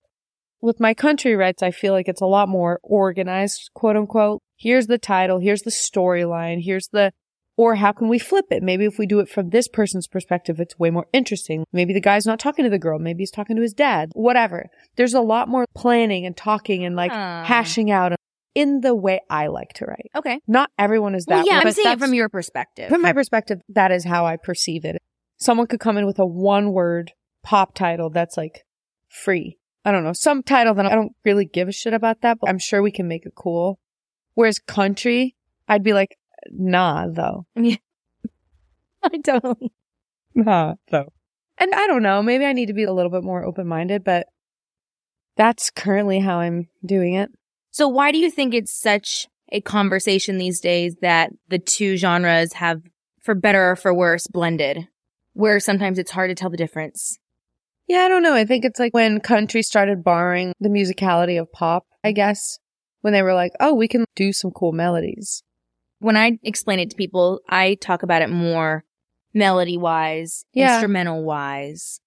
with 0.60 0.80
my 0.80 0.94
country 0.94 1.34
rights, 1.36 1.62
I 1.62 1.70
feel 1.70 1.92
like 1.92 2.08
it's 2.08 2.20
a 2.20 2.26
lot 2.26 2.48
more 2.48 2.80
organized, 2.82 3.70
quote 3.74 3.96
unquote. 3.96 4.42
Here's 4.56 4.86
the 4.86 4.98
title, 4.98 5.38
here's 5.38 5.62
the 5.62 5.70
storyline, 5.70 6.62
here's 6.64 6.88
the, 6.88 7.12
or 7.58 7.74
how 7.76 7.92
can 7.92 8.08
we 8.08 8.18
flip 8.18 8.46
it? 8.50 8.62
Maybe 8.62 8.84
if 8.86 8.98
we 8.98 9.06
do 9.06 9.20
it 9.20 9.28
from 9.28 9.50
this 9.50 9.68
person's 9.68 10.06
perspective, 10.06 10.58
it's 10.60 10.78
way 10.78 10.90
more 10.90 11.06
interesting. 11.12 11.64
Maybe 11.72 11.92
the 11.92 12.00
guy's 12.00 12.26
not 12.26 12.38
talking 12.38 12.64
to 12.64 12.70
the 12.70 12.78
girl, 12.78 12.98
maybe 12.98 13.18
he's 13.22 13.30
talking 13.30 13.56
to 13.56 13.62
his 13.62 13.74
dad, 13.74 14.10
whatever. 14.14 14.66
There's 14.96 15.14
a 15.14 15.20
lot 15.20 15.48
more 15.48 15.66
planning 15.74 16.24
and 16.26 16.36
talking 16.36 16.84
and 16.84 16.96
like 16.96 17.12
Ah. 17.12 17.44
hashing 17.44 17.90
out. 17.90 18.12
in 18.54 18.80
the 18.80 18.94
way 18.94 19.20
I 19.28 19.48
like 19.48 19.74
to 19.74 19.84
write. 19.84 20.10
Okay. 20.16 20.40
Not 20.46 20.70
everyone 20.78 21.14
is 21.14 21.26
that 21.26 21.34
Well, 21.34 21.46
yeah, 21.46 21.52
way, 21.52 21.56
I'm 21.58 21.62
but 21.64 21.74
seeing 21.74 21.92
it 21.92 21.98
from 21.98 22.14
your 22.14 22.30
perspective. 22.30 22.88
from 22.88 23.02
my 23.02 23.12
perspective, 23.12 23.60
that 23.68 23.92
is 23.92 24.06
how 24.06 24.24
I 24.24 24.38
perceive 24.38 24.86
it. 24.86 24.96
Someone 25.36 25.66
could 25.66 25.78
come 25.78 25.98
in 25.98 26.06
with 26.06 26.18
a 26.18 26.24
one 26.24 26.72
word 26.72 27.12
pop 27.44 27.74
title 27.74 28.08
that's 28.08 28.38
like 28.38 28.64
free. 29.10 29.58
I 29.86 29.92
don't 29.92 30.02
know, 30.02 30.12
some 30.12 30.42
title 30.42 30.74
that 30.74 30.86
I 30.86 30.96
don't 30.96 31.14
really 31.24 31.44
give 31.44 31.68
a 31.68 31.72
shit 31.72 31.94
about 31.94 32.22
that, 32.22 32.40
but 32.40 32.50
I'm 32.50 32.58
sure 32.58 32.82
we 32.82 32.90
can 32.90 33.06
make 33.06 33.24
it 33.24 33.36
cool. 33.36 33.78
Whereas 34.34 34.58
country, 34.58 35.36
I'd 35.68 35.84
be 35.84 35.92
like, 35.92 36.18
nah, 36.50 37.06
though. 37.06 37.46
I 37.56 39.18
don't. 39.22 39.72
Nah, 40.34 40.74
though. 40.90 41.12
And 41.58 41.72
I 41.72 41.86
don't 41.86 42.02
know, 42.02 42.20
maybe 42.20 42.44
I 42.44 42.52
need 42.52 42.66
to 42.66 42.72
be 42.72 42.82
a 42.82 42.92
little 42.92 43.12
bit 43.12 43.22
more 43.22 43.44
open 43.44 43.68
minded, 43.68 44.02
but 44.02 44.26
that's 45.36 45.70
currently 45.70 46.18
how 46.18 46.40
I'm 46.40 46.68
doing 46.84 47.14
it. 47.14 47.30
So 47.70 47.86
why 47.86 48.10
do 48.10 48.18
you 48.18 48.28
think 48.28 48.54
it's 48.54 48.76
such 48.76 49.28
a 49.52 49.60
conversation 49.60 50.36
these 50.36 50.58
days 50.58 50.96
that 51.00 51.30
the 51.48 51.60
two 51.60 51.96
genres 51.96 52.54
have, 52.54 52.82
for 53.22 53.36
better 53.36 53.70
or 53.70 53.76
for 53.76 53.94
worse, 53.94 54.26
blended? 54.26 54.88
Where 55.34 55.60
sometimes 55.60 56.00
it's 56.00 56.10
hard 56.10 56.30
to 56.30 56.34
tell 56.34 56.50
the 56.50 56.56
difference. 56.56 57.20
Yeah, 57.88 57.98
I 58.00 58.08
don't 58.08 58.22
know. 58.22 58.34
I 58.34 58.44
think 58.44 58.64
it's 58.64 58.80
like 58.80 58.92
when 58.94 59.20
country 59.20 59.62
started 59.62 60.02
borrowing 60.02 60.52
the 60.60 60.68
musicality 60.68 61.40
of 61.40 61.52
pop, 61.52 61.86
I 62.02 62.12
guess, 62.12 62.58
when 63.02 63.12
they 63.12 63.22
were 63.22 63.34
like, 63.34 63.52
oh, 63.60 63.74
we 63.74 63.86
can 63.88 64.04
do 64.16 64.32
some 64.32 64.50
cool 64.50 64.72
melodies. 64.72 65.42
When 66.00 66.16
I 66.16 66.38
explain 66.42 66.80
it 66.80 66.90
to 66.90 66.96
people, 66.96 67.40
I 67.48 67.74
talk 67.74 68.02
about 68.02 68.22
it 68.22 68.30
more 68.30 68.84
melody 69.32 69.76
wise, 69.76 70.44
Yeah. 70.52 70.74
instrumental 70.74 71.22
wise. 71.22 72.00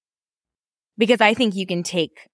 Because 0.97 1.21
I 1.21 1.33
think 1.33 1.55
you 1.55 1.65
can 1.65 1.83
take 1.83 2.27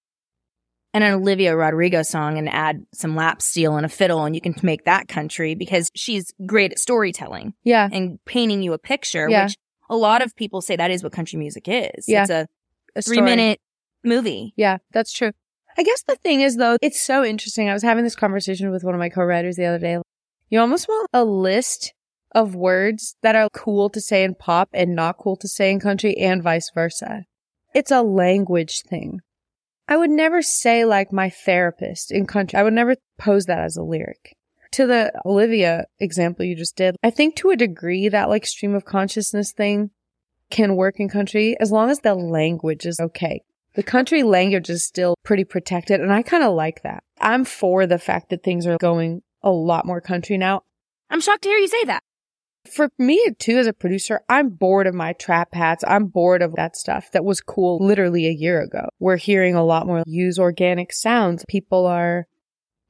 an 0.93 1.03
Olivia 1.03 1.55
Rodrigo 1.55 2.01
song 2.01 2.37
and 2.37 2.49
add 2.49 2.85
some 2.93 3.15
lap 3.15 3.41
steel 3.41 3.75
and 3.75 3.85
a 3.85 3.89
fiddle 3.89 4.23
and 4.23 4.33
you 4.33 4.41
can 4.41 4.55
make 4.63 4.85
that 4.85 5.07
country 5.07 5.53
because 5.53 5.91
she's 5.93 6.33
great 6.45 6.71
at 6.71 6.79
storytelling 6.79 7.53
Yeah. 7.63 7.89
and 7.91 8.17
painting 8.25 8.63
you 8.63 8.73
a 8.73 8.77
picture, 8.79 9.27
Yeah. 9.29 9.43
which 9.45 9.57
a 9.89 9.95
lot 9.97 10.21
of 10.23 10.35
people 10.35 10.61
say 10.61 10.75
that 10.77 10.89
is 10.91 11.03
what 11.03 11.11
country 11.11 11.37
music 11.37 11.65
is. 11.67 12.05
Yeah. 12.07 12.21
It's 12.21 12.31
a 12.31 12.47
A 12.95 13.01
three 13.01 13.17
story. 13.17 13.29
minute 13.29 13.59
movie. 14.03 14.53
Yeah, 14.55 14.77
that's 14.91 15.11
true. 15.11 15.31
I 15.77 15.83
guess 15.83 16.03
the 16.03 16.15
thing 16.15 16.41
is, 16.41 16.55
though, 16.55 16.77
it's 16.81 17.01
so 17.01 17.23
interesting. 17.23 17.69
I 17.69 17.73
was 17.73 17.83
having 17.83 18.03
this 18.03 18.15
conversation 18.15 18.71
with 18.71 18.83
one 18.83 18.95
of 18.95 18.99
my 18.99 19.09
co 19.09 19.23
writers 19.23 19.57
the 19.57 19.65
other 19.65 19.79
day. 19.79 19.97
You 20.49 20.59
almost 20.59 20.87
want 20.87 21.09
a 21.11 21.25
list 21.25 21.93
of 22.33 22.55
words 22.55 23.15
that 23.23 23.35
are 23.35 23.49
cool 23.51 23.89
to 23.89 23.99
say 23.99 24.23
in 24.23 24.35
pop 24.35 24.69
and 24.73 24.95
not 24.95 25.17
cool 25.17 25.35
to 25.37 25.47
say 25.47 25.71
in 25.71 25.79
country, 25.79 26.15
and 26.17 26.43
vice 26.43 26.71
versa. 26.73 27.25
It's 27.73 27.91
a 27.91 28.01
language 28.01 28.83
thing. 28.83 29.21
I 29.87 29.97
would 29.97 30.09
never 30.09 30.41
say, 30.41 30.85
like, 30.85 31.11
my 31.11 31.29
therapist 31.29 32.11
in 32.11 32.25
country. 32.25 32.57
I 32.57 32.63
would 32.63 32.73
never 32.73 32.95
pose 33.17 33.45
that 33.45 33.59
as 33.59 33.77
a 33.77 33.83
lyric. 33.83 34.35
To 34.71 34.87
the 34.87 35.11
Olivia 35.25 35.85
example 35.99 36.45
you 36.45 36.55
just 36.55 36.75
did, 36.75 36.95
I 37.03 37.09
think 37.09 37.35
to 37.37 37.51
a 37.51 37.55
degree 37.55 38.09
that, 38.09 38.29
like, 38.29 38.45
stream 38.45 38.75
of 38.75 38.85
consciousness 38.85 39.51
thing 39.51 39.91
can 40.49 40.75
work 40.75 40.99
in 40.99 41.09
country 41.09 41.55
as 41.59 41.71
long 41.71 41.89
as 41.89 41.99
the 41.99 42.15
language 42.15 42.85
is 42.85 42.99
okay. 42.99 43.41
The 43.75 43.83
country 43.83 44.23
language 44.23 44.69
is 44.69 44.85
still 44.85 45.15
pretty 45.23 45.43
protected, 45.43 45.99
and 45.99 46.13
I 46.13 46.21
kind 46.21 46.43
of 46.43 46.53
like 46.53 46.83
that. 46.83 47.03
I'm 47.19 47.43
for 47.43 47.85
the 47.85 47.99
fact 47.99 48.29
that 48.29 48.43
things 48.43 48.65
are 48.65 48.77
going 48.77 49.21
a 49.43 49.51
lot 49.51 49.85
more 49.85 49.99
country 49.99 50.37
now. 50.37 50.61
I'm 51.09 51.21
shocked 51.21 51.43
to 51.43 51.49
hear 51.49 51.57
you 51.57 51.67
say 51.67 51.83
that. 51.85 52.01
For 52.71 52.89
me, 52.97 53.23
too, 53.37 53.57
as 53.57 53.67
a 53.67 53.73
producer, 53.73 54.21
I'm 54.27 54.49
bored 54.49 54.87
of 54.87 54.95
my 54.95 55.13
trap 55.13 55.53
hats. 55.53 55.83
I'm 55.87 56.05
bored 56.05 56.41
of 56.41 56.55
that 56.55 56.75
stuff 56.75 57.11
that 57.11 57.23
was 57.23 57.41
cool 57.41 57.77
literally 57.79 58.25
a 58.27 58.31
year 58.31 58.61
ago. 58.61 58.87
We're 58.99 59.17
hearing 59.17 59.55
a 59.55 59.63
lot 59.63 59.85
more 59.85 60.03
use 60.07 60.39
organic 60.39 60.91
sounds. 60.91 61.45
People 61.47 61.85
are 61.85 62.27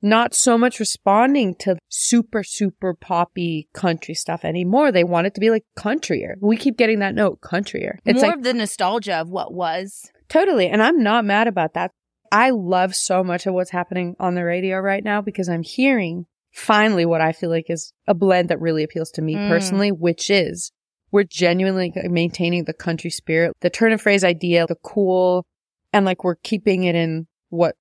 not 0.05 0.35
so 0.35 0.57
much 0.57 0.79
responding 0.79 1.55
to 1.55 1.77
super, 1.89 2.43
super 2.43 2.93
poppy 2.93 3.67
country 3.73 4.13
stuff 4.13 4.45
anymore. 4.45 4.91
They 4.91 5.03
want 5.03 5.27
it 5.27 5.33
to 5.33 5.41
be 5.41 5.49
like 5.49 5.65
countryer. 5.77 6.35
We 6.39 6.57
keep 6.57 6.77
getting 6.77 6.99
that 6.99 7.15
note, 7.15 7.41
countryer. 7.41 7.97
It's 8.05 8.21
More 8.21 8.29
like 8.29 8.37
of 8.37 8.43
the 8.43 8.53
nostalgia 8.53 9.15
of 9.15 9.29
what 9.29 9.53
was. 9.53 10.09
Totally. 10.29 10.67
And 10.67 10.81
I'm 10.81 11.01
not 11.01 11.25
mad 11.25 11.47
about 11.47 11.73
that. 11.73 11.91
I 12.31 12.51
love 12.51 12.95
so 12.95 13.23
much 13.23 13.47
of 13.47 13.53
what's 13.53 13.71
happening 13.71 14.15
on 14.19 14.35
the 14.35 14.43
radio 14.45 14.77
right 14.79 15.03
now 15.03 15.21
because 15.21 15.49
I'm 15.49 15.63
hearing 15.63 16.25
finally 16.53 17.05
what 17.05 17.21
I 17.21 17.31
feel 17.31 17.49
like 17.49 17.69
is 17.69 17.91
a 18.07 18.13
blend 18.13 18.49
that 18.49 18.61
really 18.61 18.83
appeals 18.83 19.11
to 19.11 19.21
me 19.21 19.35
Mm. 19.35 19.49
personally, 19.49 19.91
which 19.91 20.29
is 20.29 20.71
we're 21.11 21.23
genuinely 21.23 21.91
maintaining 22.09 22.65
the 22.65 22.73
country 22.73 23.09
spirit, 23.09 23.53
the 23.61 23.69
turn 23.69 23.91
of 23.91 24.01
phrase 24.01 24.23
idea, 24.23 24.65
the 24.67 24.75
cool, 24.75 25.45
and 25.93 26.05
like 26.05 26.23
we're 26.23 26.35
keeping 26.35 26.83
it 26.83 26.95
in 26.95 27.27
what 27.49 27.75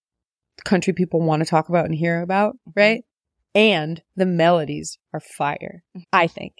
country 0.65 0.93
people 0.93 1.21
want 1.21 1.41
to 1.43 1.49
talk 1.49 1.69
about 1.69 1.87
and 1.87 1.95
hear 1.95 2.21
about, 2.21 2.55
Mm-hmm. 2.69 2.81
right? 2.81 3.05
And 3.55 4.03
the 4.17 4.27
melodies 4.27 4.99
are 5.13 5.21
fire, 5.21 5.85
I 6.13 6.27
think. 6.27 6.55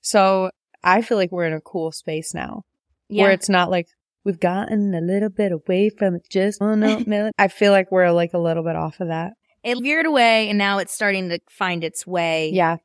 So 0.00 0.50
I 0.82 1.02
feel 1.02 1.16
like 1.18 1.30
we're 1.30 1.46
in 1.46 1.52
a 1.52 1.60
cool 1.60 1.92
space 1.92 2.32
now 2.34 2.62
Yeah. 3.08 3.24
where 3.24 3.32
it's 3.32 3.48
not 3.48 3.70
like 3.70 3.86
we've 4.24 4.40
gotten 4.40 4.94
a 4.94 5.00
little 5.00 5.28
bit 5.28 5.52
away 5.52 5.90
from 5.90 6.14
it 6.16 6.26
just 6.30 6.60
oh 6.62 6.74
no 6.74 7.00
melody. 7.06 7.32
I 7.38 7.48
feel 7.48 7.72
like 7.72 7.90
we're 7.92 8.10
like 8.10 8.32
a 8.34 8.38
little 8.38 8.62
bit 8.64 8.76
off 8.76 9.00
of 9.00 9.08
that. 9.08 9.32
it 9.62 9.78
veered 9.82 10.06
away 10.06 10.48
and 10.48 10.58
now 10.58 10.78
it's 10.78 10.94
starting 10.94 11.28
to 11.28 11.38
find 11.50 11.84
its 11.84 12.06
way. 12.06 12.50
Yeah. 12.52 12.76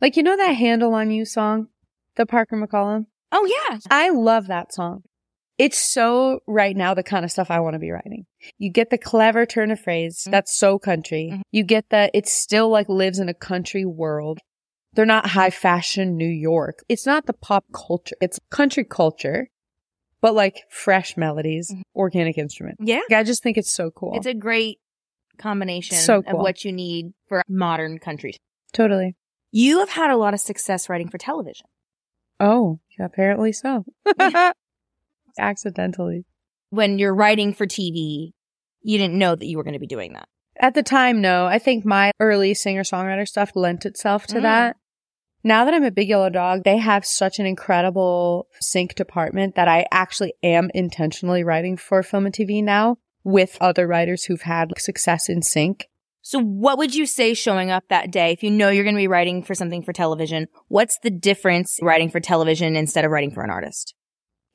Like 0.00 0.16
you 0.16 0.22
know 0.22 0.36
that 0.36 0.52
handle 0.52 0.92
on 0.94 1.10
you 1.10 1.24
song? 1.24 1.68
The 2.16 2.26
Parker 2.26 2.56
McCollum? 2.56 3.06
Oh 3.32 3.46
yeah. 3.70 3.78
I 3.90 4.10
love 4.10 4.48
that 4.48 4.74
song. 4.74 5.02
It's 5.58 5.78
so 5.78 6.40
right 6.46 6.76
now 6.76 6.92
the 6.94 7.02
kind 7.02 7.24
of 7.24 7.30
stuff 7.30 7.50
I 7.50 7.60
want 7.60 7.74
to 7.74 7.78
be 7.78 7.90
writing. 7.90 8.26
You 8.58 8.70
get 8.70 8.90
the 8.90 8.98
clever 8.98 9.46
turn 9.46 9.70
of 9.70 9.80
phrase. 9.80 10.24
Mhm. 10.26 10.30
That's 10.32 10.54
so 10.56 10.78
country. 10.78 11.30
Mhm. 11.32 11.42
You 11.50 11.64
get 11.64 11.88
that 11.90 12.10
it 12.14 12.28
still 12.28 12.68
like 12.68 12.88
lives 12.88 13.18
in 13.18 13.28
a 13.28 13.34
country 13.34 13.84
world. 13.86 14.38
They're 14.92 15.06
not 15.06 15.28
high 15.30 15.50
fashion 15.50 16.16
New 16.16 16.28
York. 16.28 16.82
It's 16.88 17.06
not 17.06 17.26
the 17.26 17.32
pop 17.32 17.64
culture. 17.72 18.16
It's 18.20 18.38
country 18.50 18.84
culture, 18.84 19.48
but 20.20 20.34
like 20.34 20.64
fresh 20.70 21.16
melodies, 21.16 21.70
Mhm. 21.70 21.82
organic 21.94 22.36
instrument. 22.38 22.76
Yeah. 22.80 23.00
I 23.10 23.22
just 23.22 23.42
think 23.42 23.56
it's 23.56 23.72
so 23.72 23.90
cool. 23.90 24.14
It's 24.16 24.26
a 24.26 24.34
great 24.34 24.78
combination 25.38 25.96
So 25.98 26.18
of 26.18 26.38
what 26.38 26.64
you 26.64 26.72
need 26.72 27.12
for 27.28 27.42
modern 27.48 27.98
country. 27.98 28.34
totally. 28.72 29.16
You 29.52 29.78
have 29.78 29.90
had 29.90 30.10
a 30.10 30.16
lot 30.16 30.34
of 30.34 30.40
success 30.40 30.88
writing 30.90 31.08
for 31.08 31.16
television. 31.18 31.66
Oh, 32.40 32.80
apparently 32.98 33.52
so. 33.52 33.84
Accidentally. 35.38 36.24
When 36.70 36.98
you're 36.98 37.14
writing 37.14 37.54
for 37.54 37.66
TV, 37.66 38.32
you 38.82 38.98
didn't 38.98 39.18
know 39.18 39.34
that 39.34 39.46
you 39.46 39.56
were 39.56 39.64
going 39.64 39.74
to 39.74 39.80
be 39.80 39.86
doing 39.86 40.12
that. 40.14 40.28
At 40.58 40.74
the 40.74 40.82
time, 40.82 41.20
no. 41.20 41.46
I 41.46 41.58
think 41.58 41.84
my 41.84 42.12
early 42.18 42.54
singer 42.54 42.82
songwriter 42.82 43.26
stuff 43.28 43.52
lent 43.54 43.84
itself 43.84 44.26
to 44.28 44.36
Mm. 44.36 44.42
that. 44.42 44.76
Now 45.44 45.64
that 45.64 45.74
I'm 45.74 45.84
a 45.84 45.90
big 45.90 46.08
yellow 46.08 46.30
dog, 46.30 46.64
they 46.64 46.78
have 46.78 47.04
such 47.04 47.38
an 47.38 47.46
incredible 47.46 48.48
sync 48.60 48.94
department 48.94 49.54
that 49.54 49.68
I 49.68 49.86
actually 49.92 50.32
am 50.42 50.70
intentionally 50.74 51.44
writing 51.44 51.76
for 51.76 52.02
film 52.02 52.26
and 52.26 52.34
TV 52.34 52.62
now 52.64 52.96
with 53.22 53.56
other 53.60 53.86
writers 53.86 54.24
who've 54.24 54.42
had 54.42 54.72
success 54.78 55.28
in 55.28 55.42
sync. 55.42 55.86
So 56.22 56.40
what 56.40 56.78
would 56.78 56.94
you 56.96 57.06
say 57.06 57.34
showing 57.34 57.70
up 57.70 57.84
that 57.88 58.10
day 58.10 58.32
if 58.32 58.42
you 58.42 58.50
know 58.50 58.70
you're 58.70 58.82
going 58.82 58.96
to 58.96 59.00
be 59.00 59.06
writing 59.06 59.44
for 59.44 59.54
something 59.54 59.82
for 59.84 59.92
television? 59.92 60.48
What's 60.66 60.98
the 60.98 61.10
difference 61.10 61.78
writing 61.80 62.10
for 62.10 62.18
television 62.18 62.74
instead 62.74 63.04
of 63.04 63.12
writing 63.12 63.30
for 63.30 63.44
an 63.44 63.50
artist? 63.50 63.94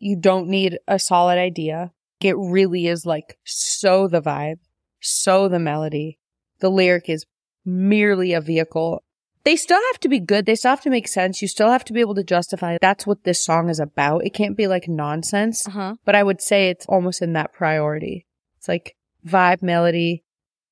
You 0.01 0.15
don't 0.15 0.48
need 0.48 0.79
a 0.88 0.98
solid 0.98 1.38
idea. 1.38 1.91
It 2.22 2.36
really 2.38 2.88
is 2.88 3.05
like 3.05 3.38
so 3.43 4.08
the 4.08 4.22
vibe, 4.22 4.58
so 5.00 5.48
the 5.48 5.60
melody. 5.60 6.17
The 6.60 6.70
lyric 6.70 7.08
is 7.08 7.25
merely 7.65 8.34
a 8.34 8.41
vehicle. 8.41 9.03
They 9.43 9.55
still 9.55 9.79
have 9.91 10.00
to 10.01 10.10
be 10.10 10.20
good. 10.20 10.46
They 10.48 10.55
still 10.55 10.70
have 10.72 10.81
to 10.81 10.89
make 10.89 11.08
sense. 11.08 11.41
You 11.41 11.48
still 11.48 11.70
have 11.70 11.84
to 11.86 11.93
be 11.93 12.00
able 12.00 12.15
to 12.15 12.24
justify 12.24 12.77
that's 12.81 13.05
what 13.05 13.24
this 13.24 13.43
song 13.46 13.70
is 13.70 13.79
about. 13.79 14.25
It 14.25 14.31
can't 14.34 14.58
be 14.58 14.67
like 14.67 14.88
nonsense, 14.88 15.67
Uh-huh. 15.67 15.96
but 16.03 16.15
I 16.15 16.24
would 16.24 16.41
say 16.41 16.70
it's 16.70 16.86
almost 16.88 17.22
in 17.22 17.34
that 17.34 17.53
priority. 17.53 18.25
It's 18.58 18.67
like 18.67 18.96
vibe, 19.25 19.62
melody, 19.62 20.24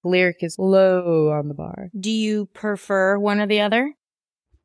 lyric 0.03 0.37
is 0.41 0.55
low 0.57 1.29
on 1.31 1.47
the 1.49 1.53
bar. 1.53 1.89
Do 1.99 2.11
you 2.11 2.47
prefer 2.47 3.17
one 3.19 3.39
or 3.39 3.47
the 3.47 3.61
other? 3.61 3.93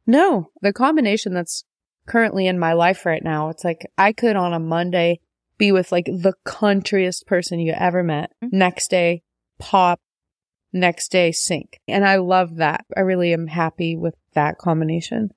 No, 0.07 0.51
the 0.63 0.73
combination 0.73 1.33
that's 1.35 1.65
currently 2.07 2.47
in 2.47 2.59
my 2.59 2.73
life 2.73 3.07
right 3.07 3.23
now, 3.23 3.49
it's 3.49 3.65
like 3.65 3.87
I 3.97 4.13
could 4.13 4.37
on 4.37 4.53
a 4.53 4.61
Monday 4.61 5.21
be 5.59 5.73
with 5.73 5.93
like 5.93 6.07
the 6.07 6.35
countryest 6.45 7.27
person 7.27 7.59
you 7.59 7.73
ever 7.77 8.03
met. 8.03 8.33
Mm-hmm. 8.43 8.59
Next 8.59 8.89
day, 8.89 9.23
pop. 9.59 10.01
Next 10.73 11.13
day, 11.13 11.31
sync. 11.31 11.81
And 11.87 12.05
I 12.05 12.17
love 12.17 12.57
that. 12.57 12.85
I 12.97 13.01
really 13.01 13.33
am 13.33 13.47
happy 13.47 13.97
with 13.97 14.15
that 14.35 14.59
combination. 14.59 15.31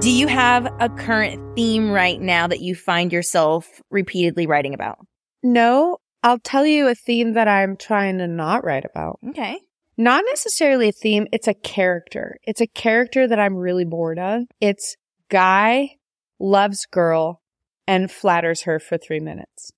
Do 0.00 0.10
you 0.10 0.26
have 0.26 0.66
a 0.80 0.88
current 0.88 1.56
theme 1.56 1.90
right 1.90 2.20
now 2.20 2.46
that 2.46 2.60
you 2.60 2.74
find 2.74 3.12
yourself 3.12 3.82
repeatedly 3.90 4.46
writing 4.46 4.74
about? 4.74 4.98
No, 5.42 5.98
I'll 6.22 6.38
tell 6.38 6.64
you 6.64 6.88
a 6.88 6.94
theme 6.94 7.34
that 7.34 7.48
I'm 7.48 7.76
trying 7.76 8.18
to 8.18 8.26
not 8.26 8.64
write 8.64 8.84
about. 8.84 9.18
Okay. 9.28 9.60
Not 9.96 10.24
necessarily 10.26 10.88
a 10.88 10.92
theme, 10.92 11.26
it's 11.32 11.46
a 11.48 11.54
character. 11.54 12.36
It's 12.42 12.60
a 12.60 12.66
character 12.66 13.26
that 13.28 13.38
I'm 13.38 13.56
really 13.56 13.84
bored 13.84 14.18
of. 14.18 14.42
It's 14.60 14.96
guy 15.30 15.96
loves 16.40 16.86
girl 16.90 17.40
and 17.86 18.10
flatters 18.10 18.62
her 18.62 18.78
for 18.80 18.98
three 18.98 19.20
minutes. 19.20 19.70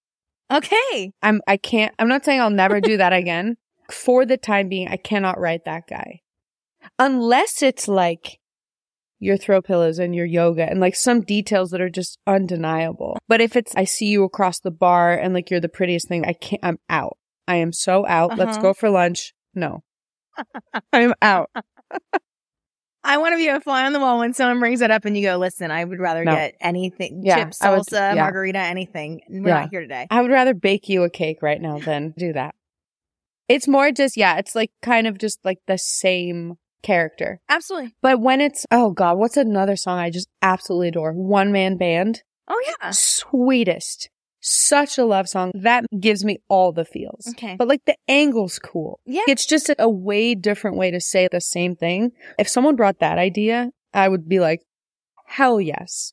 Okay. 0.52 1.12
I'm 1.22 1.40
I 1.46 1.56
can't 1.56 1.94
I'm 1.98 2.08
not 2.08 2.24
saying 2.24 2.40
I'll 2.40 2.50
never 2.50 2.80
do 2.80 2.96
that 2.96 3.12
again. 3.22 3.56
for 3.90 4.24
the 4.24 4.36
time 4.36 4.68
being, 4.68 4.88
I 4.88 4.96
cannot 4.96 5.38
write 5.40 5.64
that 5.66 5.86
guy. 5.88 6.20
Unless 6.98 7.62
it's 7.62 7.86
like 7.88 8.38
your 9.18 9.36
throw 9.36 9.60
pillows 9.62 9.98
and 9.98 10.14
your 10.14 10.26
yoga 10.26 10.62
and 10.68 10.78
like 10.80 10.94
some 10.94 11.20
details 11.22 11.70
that 11.70 11.80
are 11.80 11.88
just 11.90 12.18
undeniable. 12.26 13.18
But 13.28 13.40
if 13.40 13.56
it's 13.56 13.74
I 13.74 13.84
see 13.84 14.06
you 14.06 14.24
across 14.24 14.60
the 14.60 14.70
bar 14.70 15.12
and 15.14 15.34
like 15.34 15.50
you're 15.50 15.60
the 15.60 15.68
prettiest 15.68 16.08
thing, 16.08 16.24
I 16.24 16.32
can't 16.32 16.60
I'm 16.64 16.78
out. 16.88 17.16
I 17.48 17.56
am 17.56 17.72
so 17.72 18.06
out. 18.06 18.36
Let's 18.38 18.56
Uh-huh. 18.56 18.62
go 18.68 18.74
for 18.74 18.88
lunch. 18.90 19.32
No. 19.54 19.82
I'm 20.92 21.14
out. 21.22 21.50
I 23.04 23.18
want 23.18 23.34
to 23.34 23.36
be 23.36 23.46
a 23.46 23.60
fly 23.60 23.86
on 23.86 23.92
the 23.92 24.00
wall 24.00 24.18
when 24.18 24.34
someone 24.34 24.58
brings 24.58 24.80
it 24.80 24.90
up 24.90 25.04
and 25.04 25.16
you 25.16 25.22
go, 25.22 25.36
listen, 25.36 25.70
I 25.70 25.84
would 25.84 26.00
rather 26.00 26.24
No. 26.24 26.34
get 26.34 26.56
anything, 26.60 27.22
Yeah, 27.24 27.44
chips, 27.44 27.62
I 27.62 27.70
would- 27.70 27.80
salsa, 27.82 28.14
yeah. 28.16 28.22
margarita, 28.22 28.58
anything. 28.58 29.20
We're 29.28 29.46
Yeah. 29.48 29.60
not 29.60 29.70
here 29.70 29.80
today. 29.82 30.08
I 30.10 30.22
would 30.22 30.30
rather 30.32 30.54
bake 30.54 30.88
you 30.88 31.04
a 31.04 31.10
cake 31.10 31.38
right 31.40 31.60
now 31.60 31.78
than 31.78 32.14
do 32.18 32.32
that. 32.32 32.54
It's 33.48 33.68
more 33.68 33.92
just 33.92 34.16
yeah, 34.16 34.38
it's 34.38 34.56
like 34.56 34.72
kind 34.82 35.06
of 35.06 35.18
just 35.18 35.38
like 35.44 35.58
the 35.68 35.78
same 35.78 36.54
character. 36.82 37.40
Absolutely. 37.48 37.94
But 38.02 38.20
when 38.20 38.40
it's 38.40 38.66
oh 38.72 38.90
god, 38.90 39.18
what's 39.18 39.36
another 39.36 39.76
song 39.76 40.00
I 40.00 40.10
just 40.10 40.28
absolutely 40.42 40.88
adore? 40.88 41.12
One 41.12 41.52
man 41.52 41.76
band. 41.76 42.22
Oh, 42.48 42.60
yeah. 42.82 42.90
Sweetest. 42.90 44.08
Such 44.48 44.96
a 44.96 45.04
love 45.04 45.28
song. 45.28 45.50
That 45.54 45.84
gives 45.98 46.24
me 46.24 46.38
all 46.48 46.70
the 46.70 46.84
feels. 46.84 47.26
Okay. 47.30 47.56
But 47.58 47.66
like 47.66 47.84
the 47.84 47.96
angle's 48.06 48.60
cool. 48.60 49.00
Yeah. 49.04 49.22
It's 49.26 49.44
just 49.44 49.68
a, 49.68 49.74
a 49.76 49.90
way 49.90 50.36
different 50.36 50.76
way 50.76 50.92
to 50.92 51.00
say 51.00 51.26
the 51.28 51.40
same 51.40 51.74
thing. 51.74 52.12
If 52.38 52.48
someone 52.48 52.76
brought 52.76 53.00
that 53.00 53.18
idea, 53.18 53.70
I 53.92 54.08
would 54.08 54.28
be 54.28 54.38
like, 54.38 54.62
hell 55.26 55.60
yes. 55.60 56.12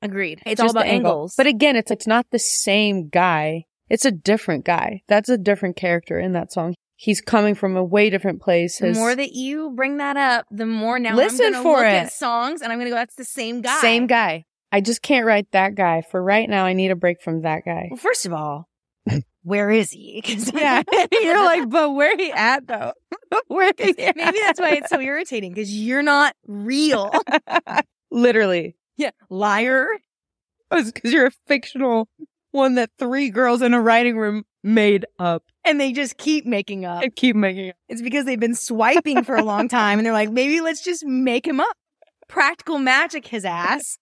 Agreed. 0.00 0.40
It's 0.46 0.62
all 0.62 0.70
about 0.70 0.86
angle. 0.86 1.10
angles. 1.10 1.34
But 1.36 1.46
again, 1.46 1.76
it's 1.76 1.90
it's 1.90 2.06
not 2.06 2.24
the 2.30 2.38
same 2.38 3.10
guy. 3.10 3.64
It's 3.90 4.06
a 4.06 4.10
different 4.10 4.64
guy. 4.64 5.02
That's 5.06 5.28
a 5.28 5.36
different 5.36 5.76
character 5.76 6.18
in 6.18 6.32
that 6.32 6.52
song. 6.52 6.74
He's 6.94 7.20
coming 7.20 7.54
from 7.54 7.76
a 7.76 7.84
way 7.84 8.08
different 8.08 8.40
place. 8.40 8.78
the 8.78 8.94
more 8.94 9.14
that 9.14 9.32
you 9.34 9.72
bring 9.76 9.98
that 9.98 10.16
up, 10.16 10.46
the 10.50 10.64
more 10.64 10.98
now 10.98 11.14
Listen 11.14 11.48
I'm 11.48 11.52
gonna 11.52 11.62
for 11.62 11.76
look 11.76 11.84
it. 11.84 12.06
at 12.06 12.12
songs 12.12 12.62
and 12.62 12.72
I'm 12.72 12.78
going 12.78 12.86
to 12.86 12.92
go, 12.92 12.96
that's 12.96 13.16
the 13.16 13.26
same 13.26 13.60
guy. 13.60 13.78
same 13.82 14.06
guy. 14.06 14.46
I 14.72 14.80
just 14.80 15.02
can't 15.02 15.26
write 15.26 15.50
that 15.52 15.74
guy. 15.74 16.02
For 16.02 16.22
right 16.22 16.48
now, 16.48 16.64
I 16.66 16.72
need 16.72 16.90
a 16.90 16.96
break 16.96 17.22
from 17.22 17.42
that 17.42 17.64
guy. 17.64 17.88
Well, 17.90 17.98
first 17.98 18.26
of 18.26 18.32
all, 18.32 18.68
where 19.42 19.70
is 19.70 19.90
he? 19.90 20.20
'Cause- 20.22 20.52
You're 21.12 21.44
like, 21.44 21.68
but 21.68 21.92
where 21.92 22.16
he 22.16 22.32
at 22.32 22.66
though? 22.66 22.92
where 23.48 23.72
he 23.78 23.90
at? 24.02 24.16
Maybe 24.16 24.38
that's 24.40 24.60
why 24.60 24.72
it's 24.72 24.90
so 24.90 25.00
irritating 25.00 25.52
because 25.52 25.72
you're 25.76 26.02
not 26.02 26.34
real. 26.46 27.12
Literally. 28.10 28.76
yeah. 28.96 29.10
Liar. 29.30 29.88
Because 30.70 31.12
you're 31.12 31.26
a 31.26 31.32
fictional 31.46 32.08
one 32.50 32.74
that 32.74 32.90
three 32.98 33.30
girls 33.30 33.62
in 33.62 33.72
a 33.74 33.80
writing 33.80 34.16
room 34.16 34.44
made 34.64 35.06
up. 35.18 35.44
And 35.64 35.80
they 35.80 35.92
just 35.92 36.16
keep 36.16 36.44
making 36.46 36.84
up. 36.84 37.02
I 37.04 37.08
keep 37.08 37.36
making 37.36 37.70
up. 37.70 37.76
It's 37.88 38.02
because 38.02 38.24
they've 38.24 38.40
been 38.40 38.54
swiping 38.54 39.22
for 39.24 39.36
a 39.36 39.44
long 39.44 39.68
time 39.68 39.98
and 39.98 40.06
they're 40.06 40.12
like, 40.12 40.30
maybe 40.30 40.60
let's 40.60 40.82
just 40.82 41.04
make 41.04 41.46
him 41.46 41.60
up. 41.60 41.76
Practical 42.28 42.78
magic 42.78 43.26
his 43.28 43.44
ass 43.44 43.98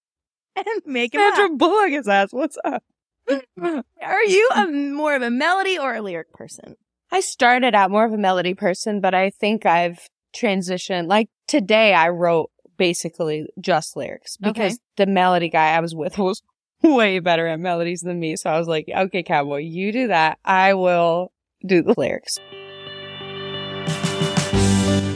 and 0.66 0.82
make 0.86 1.14
him 1.14 1.20
Sandra 1.20 1.46
up. 1.54 1.58
Bullock 1.58 1.90
his 1.90 2.08
ass. 2.08 2.28
What's 2.32 2.58
up? 2.64 2.82
Are 3.60 4.24
you 4.24 4.48
a 4.54 4.66
more 4.66 5.14
of 5.14 5.22
a 5.22 5.30
melody 5.30 5.78
or 5.78 5.94
a 5.94 6.02
lyric 6.02 6.32
person? 6.32 6.76
I 7.10 7.20
started 7.20 7.74
out 7.74 7.90
more 7.90 8.04
of 8.04 8.12
a 8.12 8.18
melody 8.18 8.54
person, 8.54 9.00
but 9.00 9.14
I 9.14 9.30
think 9.30 9.64
I've 9.66 10.08
transitioned. 10.36 11.06
Like 11.08 11.28
today, 11.48 11.94
I 11.94 12.08
wrote 12.10 12.50
basically 12.76 13.46
just 13.60 13.96
lyrics 13.96 14.36
because 14.36 14.72
Okay. 14.74 14.78
the 14.96 15.06
melody 15.06 15.48
guy 15.48 15.74
I 15.76 15.80
was 15.80 15.94
with 15.94 16.18
was 16.18 16.42
way 16.82 17.18
better 17.20 17.46
at 17.46 17.60
melodies 17.60 18.00
than 18.00 18.18
me. 18.20 18.36
So 18.36 18.50
I 18.50 18.58
was 18.58 18.68
like, 18.68 18.86
okay, 18.94 19.22
cowboy, 19.22 19.58
you 19.58 19.90
do 19.92 20.08
that. 20.08 20.38
I 20.44 20.74
will 20.74 21.32
do 21.64 21.82
the 21.82 21.94
lyrics. 21.96 22.38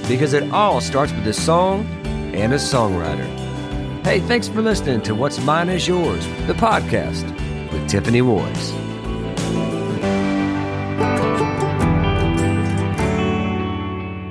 because 0.09 0.33
it 0.33 0.50
all 0.52 0.80
starts 0.80 1.12
with 1.12 1.26
a 1.26 1.35
song 1.35 1.85
and 2.35 2.54
a 2.54 2.57
songwriter. 2.57 3.27
Hey, 4.05 4.21
thanks 4.21 4.49
for 4.49 4.63
listening 4.63 5.03
to 5.03 5.15
What's 5.15 5.39
Mine 5.45 5.69
Is 5.69 5.87
Yours, 5.87 6.25
the 6.47 6.55
podcast 6.55 7.25
with 7.71 7.87
Tiffany 7.89 8.23
Woys. 8.23 8.73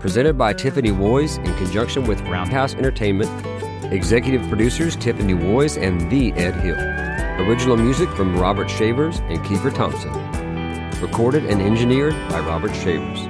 Presented 0.01 0.37
by 0.37 0.53
Tiffany 0.53 0.91
Woys 0.91 1.39
in 1.39 1.57
conjunction 1.57 2.05
with 2.05 2.21
Roundhouse 2.29 2.75
Entertainment. 2.75 3.31
Executive 3.91 4.47
producers 4.51 4.97
Tiffany 4.97 5.33
Woys 5.33 5.79
and 5.79 6.11
The 6.11 6.35
Ed 6.35 6.57
Hill. 6.57 6.77
Original 7.49 7.79
music 7.79 8.11
from 8.11 8.37
Robert 8.37 8.69
Shavers 8.69 9.21
and 9.31 9.39
Kiefer 9.39 9.75
Thompson. 9.75 10.13
Recorded 11.01 11.47
and 11.47 11.63
engineered 11.63 12.13
by 12.29 12.41
Robert 12.41 12.75
Shavers. 12.75 13.21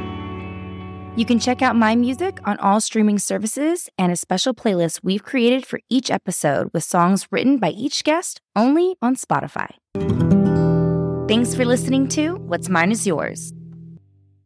You 1.17 1.25
can 1.25 1.39
check 1.39 1.63
out 1.63 1.77
my 1.77 1.95
music 1.95 2.41
on 2.45 2.59
all 2.59 2.81
streaming 2.81 3.21
services 3.21 3.89
and 3.97 4.11
a 4.11 4.17
special 4.17 4.53
playlist 4.53 5.05
we've 5.05 5.23
created 5.23 5.65
for 5.65 5.79
each 5.89 6.11
episode 6.11 6.71
with 6.75 6.83
songs 6.83 7.29
written 7.31 7.59
by 7.59 7.71
each 7.71 8.03
guest 8.03 8.41
only 8.57 8.97
on 9.01 9.15
Spotify. 9.15 9.75
Thanks 11.29 11.55
for 11.55 11.67
listening 11.67 12.09
to 12.09 12.37
What's 12.37 12.71
Mine 12.71 12.91
Is 12.91 13.07
Yours. 13.07 13.53